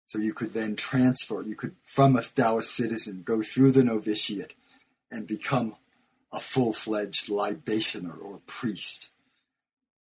[0.06, 4.54] So you could then transfer, you could, from a Taoist citizen, go through the novitiate
[5.10, 5.76] and become
[6.32, 9.10] a full fledged libationer or priest.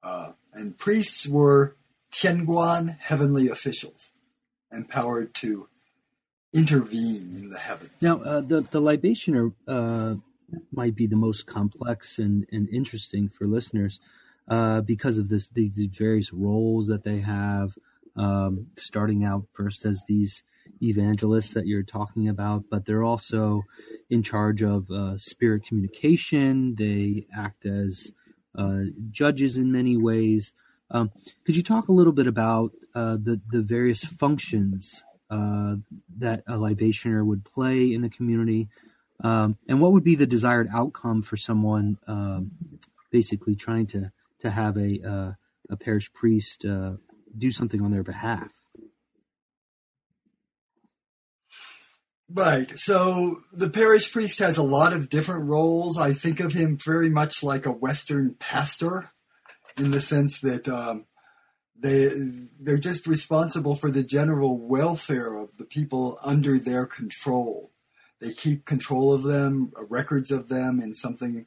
[0.03, 1.77] Uh, and priests were
[2.13, 4.13] Tianguan, heavenly officials,
[4.71, 5.69] empowered to
[6.53, 7.91] intervene in the heavens.
[8.01, 10.15] Now, uh, the, the libationer uh,
[10.71, 14.01] might be the most complex and, and interesting for listeners
[14.49, 17.75] uh, because of this these, various roles that they have.
[18.15, 20.43] Um, starting out first as these
[20.83, 23.63] evangelists that you're talking about, but they're also
[24.11, 26.75] in charge of uh, spirit communication.
[26.75, 28.13] They act as
[28.55, 28.81] uh,
[29.11, 30.53] judges in many ways.
[30.91, 31.11] Um,
[31.47, 35.03] could you talk a little bit about uh, the the various functions
[35.33, 35.77] uh,
[36.19, 38.69] that a libationer would play in the community,
[39.25, 42.51] um, and what would be the desired outcome for someone um,
[43.11, 45.33] basically trying to to have a uh,
[45.71, 46.93] a parish priest uh,
[47.37, 48.51] do something on their behalf.
[52.35, 52.79] Right.
[52.79, 55.99] So the parish priest has a lot of different roles.
[55.99, 59.11] I think of him very much like a Western pastor,
[59.77, 61.05] in the sense that um,
[61.83, 62.11] they
[62.61, 67.73] they're just responsible for the general welfare of the people under their control.
[68.21, 71.47] They keep control of them, records of them, in something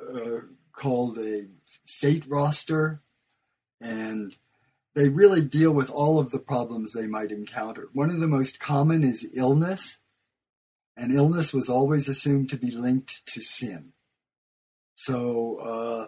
[0.00, 0.40] uh,
[0.72, 1.46] called a
[1.86, 3.00] fate roster,
[3.80, 4.36] and
[4.94, 7.88] they really deal with all of the problems they might encounter.
[7.92, 9.98] One of the most common is illness,
[10.96, 13.92] and illness was always assumed to be linked to sin.
[14.96, 16.06] So uh,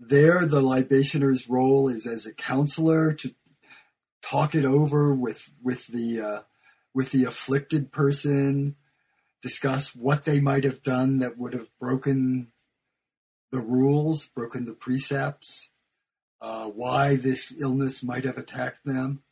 [0.00, 3.34] there, the libationer's role is as a counselor to
[4.22, 6.40] talk it over with with the uh,
[6.94, 8.76] with the afflicted person,
[9.42, 12.50] discuss what they might have done that would have broken
[13.52, 15.68] the rules, broken the precepts,
[16.40, 19.22] uh, why this illness might have attacked them.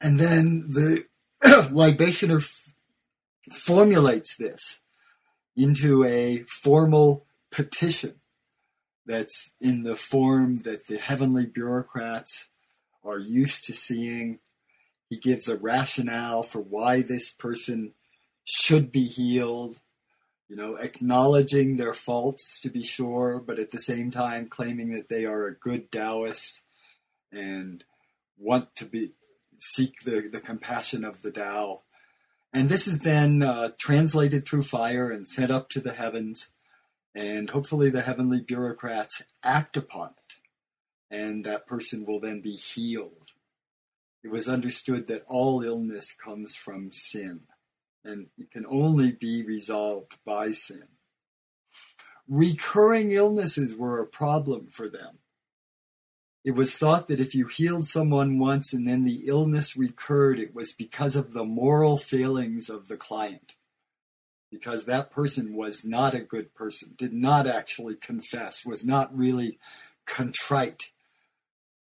[0.00, 1.06] And then the
[1.44, 2.72] libationer f-
[3.52, 4.80] formulates this
[5.54, 8.16] into a formal petition
[9.06, 12.48] that's in the form that the heavenly bureaucrats
[13.04, 14.40] are used to seeing.
[15.08, 17.92] He gives a rationale for why this person
[18.44, 19.80] should be healed,
[20.48, 25.08] you know, acknowledging their faults to be sure, but at the same time claiming that
[25.08, 26.62] they are a good Taoist
[27.32, 27.84] and
[28.38, 29.12] want to be
[29.58, 31.82] seek the, the compassion of the Tao.
[32.52, 36.48] And this is then uh, translated through fire and sent up to the heavens,
[37.16, 40.34] and hopefully the heavenly bureaucrats act upon it,
[41.10, 43.28] and that person will then be healed.
[44.22, 47.42] It was understood that all illness comes from sin
[48.04, 50.84] and it can only be resolved by sin.
[52.28, 55.18] Recurring illnesses were a problem for them.
[56.44, 60.54] It was thought that if you healed someone once and then the illness recurred, it
[60.54, 63.54] was because of the moral failings of the client.
[64.50, 69.58] Because that person was not a good person, did not actually confess, was not really
[70.06, 70.92] contrite.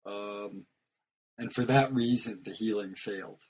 [0.04, 0.66] Um,
[1.38, 3.40] and for that reason, the healing failed.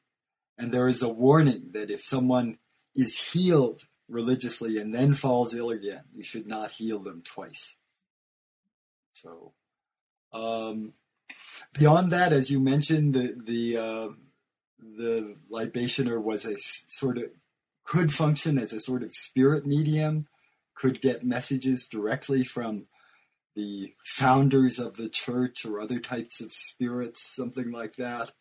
[0.56, 2.58] And there is a warning that if someone
[2.94, 7.76] is healed religiously and then falls ill again, you should not heal them twice.
[9.14, 9.52] So,
[10.32, 10.94] um,
[11.72, 14.08] beyond that, as you mentioned, the the uh,
[14.78, 17.24] the libationer was a sort of
[17.84, 20.26] could function as a sort of spirit medium,
[20.74, 22.86] could get messages directly from
[23.54, 28.32] the founders of the church or other types of spirits, something like that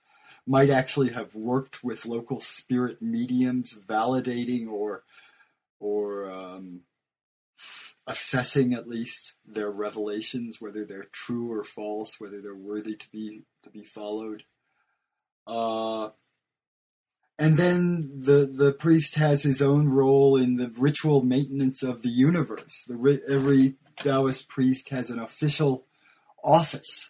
[0.47, 5.03] might actually have worked with local spirit mediums, validating or
[5.79, 6.81] or um,
[8.07, 13.43] assessing at least their revelations, whether they're true or false, whether they're worthy to be
[13.63, 14.43] to be followed.
[15.47, 16.09] Uh,
[17.41, 22.09] and then the the priest has his own role in the ritual maintenance of the
[22.09, 22.85] universe.
[22.87, 25.85] The every Taoist priest has an official
[26.43, 27.09] office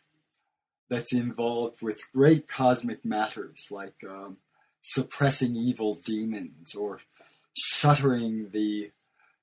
[0.87, 4.37] that's involved with great cosmic matters like um,
[4.81, 7.01] suppressing evil demons or
[7.53, 8.91] shuttering the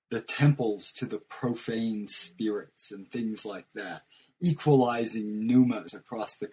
[0.08, 4.04] the temples to the profane spirits and things like that,
[4.40, 6.48] equalizing pneumas across the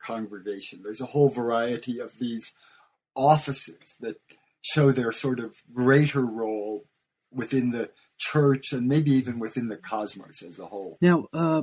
[0.00, 0.82] congregation.
[0.84, 2.52] There's a whole variety of these
[3.14, 4.16] offices that
[4.62, 6.84] show their sort of greater role
[7.32, 10.96] within the church and maybe even within the cosmos as a whole.
[11.00, 11.62] Now, uh,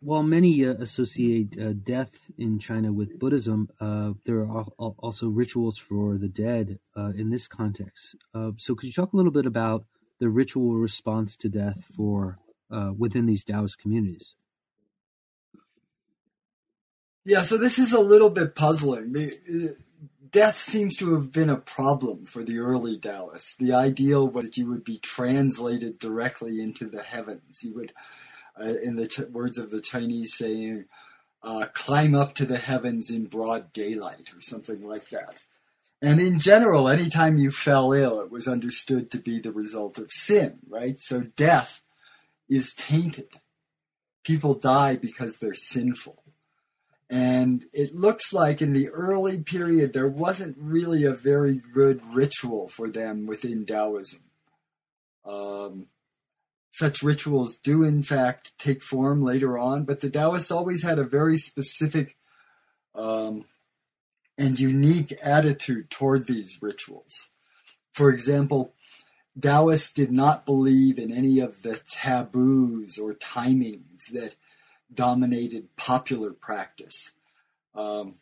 [0.00, 5.78] while many uh, associate uh, death in China with Buddhism, uh, there are also rituals
[5.78, 8.16] for the dead uh, in this context.
[8.34, 9.84] Uh, so, could you talk a little bit about
[10.18, 12.38] the ritual response to death for
[12.96, 14.34] within these Taoist communities?
[17.24, 19.12] Yeah, so this is a little bit puzzling.
[20.32, 23.54] Death seems to have been a problem for the early Taoists.
[23.54, 27.62] The ideal was that you would be translated directly into the heavens.
[27.62, 27.92] You would
[28.58, 30.86] uh, in the ch- words of the Chinese saying,
[31.42, 35.44] uh, climb up to the heavens in broad daylight or something like that.
[36.00, 40.12] And in general, anytime you fell ill, it was understood to be the result of
[40.12, 41.00] sin, right?
[41.00, 41.80] So death
[42.48, 43.28] is tainted.
[44.24, 46.21] People die because they're sinful.
[47.12, 52.68] And it looks like in the early period, there wasn't really a very good ritual
[52.68, 54.22] for them within Taoism.
[55.26, 55.88] Um,
[56.70, 61.04] such rituals do, in fact, take form later on, but the Taoists always had a
[61.04, 62.16] very specific
[62.94, 63.44] um,
[64.38, 67.28] and unique attitude toward these rituals.
[67.92, 68.72] For example,
[69.38, 74.34] Taoists did not believe in any of the taboos or timings that
[74.94, 77.12] dominated popular practice.
[77.74, 78.16] Um,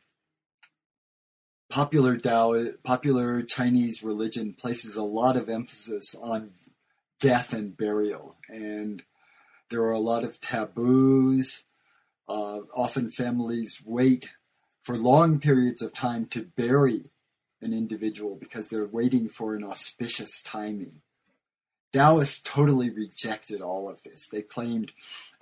[1.69, 6.51] popular Tao, popular Chinese religion places a lot of emphasis on
[7.21, 8.37] death and burial.
[8.49, 9.05] And
[9.71, 11.65] there are a lot of taboos.
[12.29, 14.31] Uh, often families wait
[14.83, 17.05] for long periods of time to bury
[17.63, 21.03] an individual because they're waiting for an auspicious timing.
[21.93, 24.29] Taoists totally rejected all of this.
[24.29, 24.93] They claimed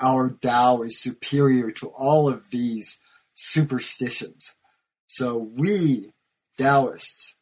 [0.01, 2.99] our Tao is superior to all of these
[3.35, 4.55] superstitions.
[5.07, 6.13] So we,
[6.57, 7.35] Taoists,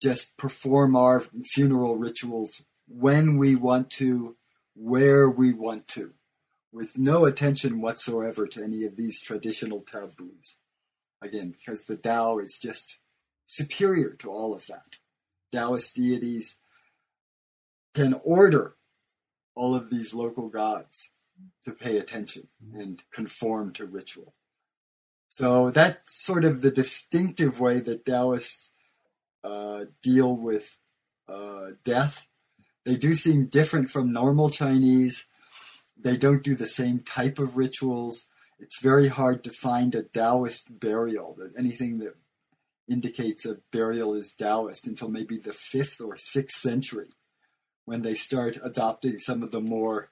[0.00, 4.36] just perform our funeral rituals when we want to,
[4.74, 6.14] where we want to,
[6.72, 10.56] with no attention whatsoever to any of these traditional taboos.
[11.20, 12.98] Again, because the Tao is just
[13.46, 14.96] superior to all of that.
[15.52, 16.56] Taoist deities
[17.98, 18.76] can order
[19.54, 21.10] all of these local gods
[21.64, 24.34] to pay attention and conform to ritual.
[25.28, 28.72] So that's sort of the distinctive way that Taoists
[29.44, 30.78] uh, deal with
[31.28, 32.28] uh, death
[32.88, 35.26] they do seem different from normal Chinese.
[35.94, 38.24] They don't do the same type of rituals.
[38.58, 42.16] It's very hard to find a Taoist burial, anything that
[42.88, 47.10] indicates a burial is Taoist until maybe the fifth or sixth century
[47.88, 50.10] when they start adopting some of the more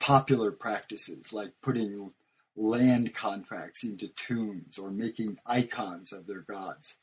[0.00, 2.10] popular practices like putting
[2.56, 6.96] land contracts into tombs or making icons of their gods.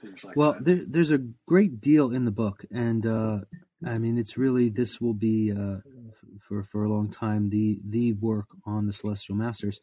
[0.00, 3.38] things Like well, there, there's a great deal in the book, and uh,
[3.86, 5.78] I mean, it's really this will be uh,
[6.48, 9.80] for for a long time the the work on the Celestial Masters.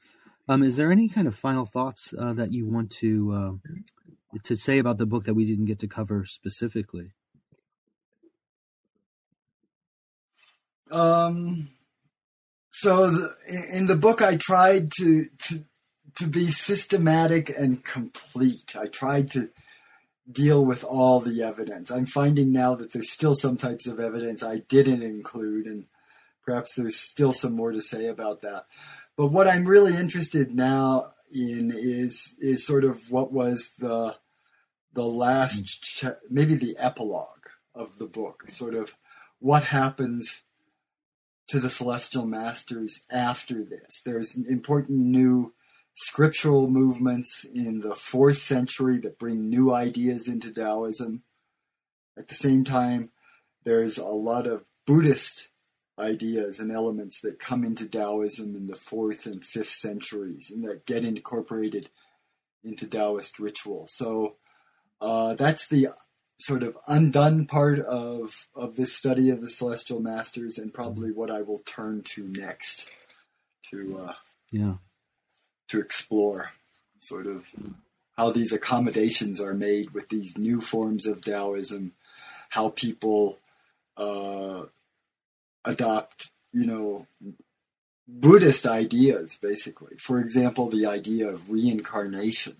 [0.48, 4.56] Um, is there any kind of final thoughts uh, that you want to uh, to
[4.56, 7.12] say about the book that we didn't get to cover specifically?
[10.94, 11.70] Um.
[12.72, 13.36] So the,
[13.72, 15.64] in the book, I tried to to
[16.16, 18.76] to be systematic and complete.
[18.76, 19.50] I tried to
[20.32, 21.92] deal with all the evidence.
[21.92, 25.86] I'm finding now that there's still some types of evidence I didn't include, and
[26.46, 28.66] perhaps there's still some more to say about that.
[29.18, 34.16] But what I'm really interested now in is is sort of what was the
[34.94, 38.94] the last ch- maybe the epilogue of the book, sort of
[39.40, 40.44] what happens
[41.48, 44.02] to the celestial masters after this.
[44.04, 45.54] There's important new
[45.96, 51.24] scriptural movements in the fourth century that bring new ideas into Taoism.
[52.18, 53.12] At the same time,
[53.64, 55.50] there's a lot of Buddhist
[56.00, 60.86] ideas and elements that come into Taoism in the fourth and fifth centuries and that
[60.86, 61.90] get incorporated
[62.64, 63.88] into Taoist ritual.
[63.90, 64.38] So
[65.00, 65.90] uh, that's the
[66.46, 71.32] sort of undone part of of this study of the celestial masters and probably what
[71.32, 72.90] I will turn to next
[73.70, 74.14] to uh,
[74.52, 74.76] yeah
[75.70, 76.52] to explore
[77.00, 77.46] sort of
[78.18, 81.94] how these accommodations are made with these new forms of Taoism,
[82.50, 83.40] how people
[83.98, 84.64] uh,
[85.66, 87.08] adopt, you know,
[88.08, 89.98] Buddhist ideas, basically.
[89.98, 92.58] For example, the idea of reincarnation.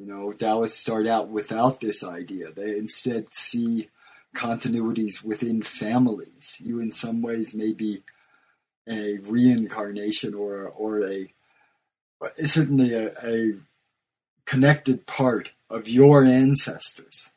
[0.00, 2.50] You know, Taoists start out without this idea.
[2.52, 3.90] They instead see
[4.34, 6.56] continuities within families.
[6.58, 8.02] You, in some ways, may be
[8.88, 11.28] a reincarnation or or a
[12.46, 13.56] certainly a, a
[14.46, 17.28] connected part of your ancestors,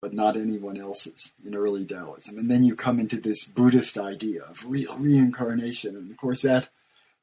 [0.00, 2.38] but not anyone else's in early Taoism.
[2.38, 5.96] And then you come into this Buddhist idea of real reincarnation.
[5.96, 6.70] And of course, that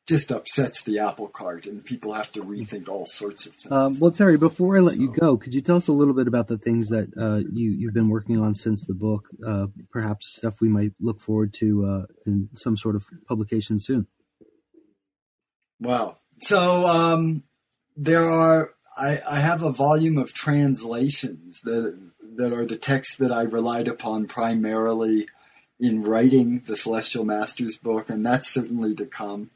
[0.10, 3.72] just upsets the apple cart, and people have to rethink all sorts of things.
[3.72, 6.14] Um, well, Terry, before I let so, you go, could you tell us a little
[6.14, 9.30] bit about the things that uh, you you've been working on since the book?
[9.45, 14.07] Uh, perhaps stuff we might look forward to uh, in some sort of publication soon.
[15.80, 16.18] Wow.
[16.41, 17.43] So um,
[17.95, 18.72] there are.
[18.97, 21.97] I, I have a volume of translations that
[22.36, 25.28] that are the texts that I relied upon primarily
[25.80, 29.51] in writing the Celestial Masters book, and that's certainly to come.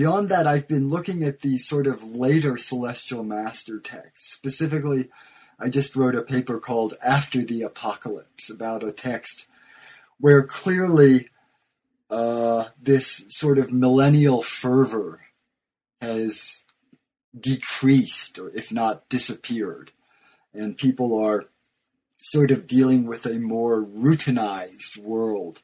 [0.00, 4.32] Beyond that, I've been looking at these sort of later Celestial Master texts.
[4.32, 5.10] Specifically,
[5.58, 9.44] I just wrote a paper called After the Apocalypse about a text
[10.18, 11.28] where clearly
[12.08, 15.20] uh, this sort of millennial fervor
[16.00, 16.64] has
[17.38, 19.90] decreased, or if not disappeared,
[20.54, 21.44] and people are
[22.22, 25.60] sort of dealing with a more routinized world,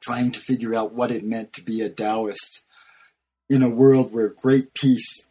[0.00, 2.62] trying to figure out what it meant to be a Taoist
[3.50, 5.24] in a world where great peace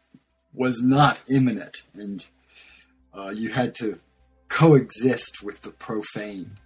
[0.52, 2.26] was not imminent and
[3.16, 3.98] uh, you had to
[4.48, 6.58] coexist with the profane.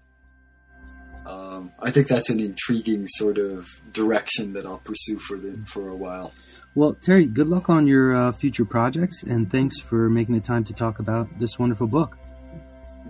[1.24, 5.88] Um, I think that's an intriguing sort of direction that I'll pursue for the, for
[5.88, 6.32] a while.
[6.74, 10.64] Well, Terry, good luck on your uh, future projects, and thanks for making the time
[10.64, 12.18] to talk about this wonderful book.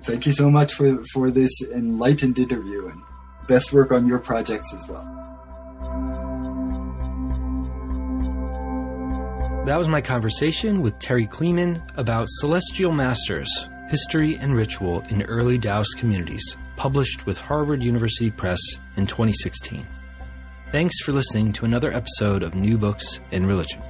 [0.03, 3.01] Thank you so much for for this enlightened interview, and
[3.49, 5.34] best work on your projects as well.
[9.65, 15.59] That was my conversation with Terry Kleeman about Celestial Masters History and Ritual in Early
[15.59, 18.61] Taoist Communities, published with Harvard University Press
[18.99, 19.87] in 2016.
[20.71, 23.83] Thanks for listening to another episode of New Books in Religion.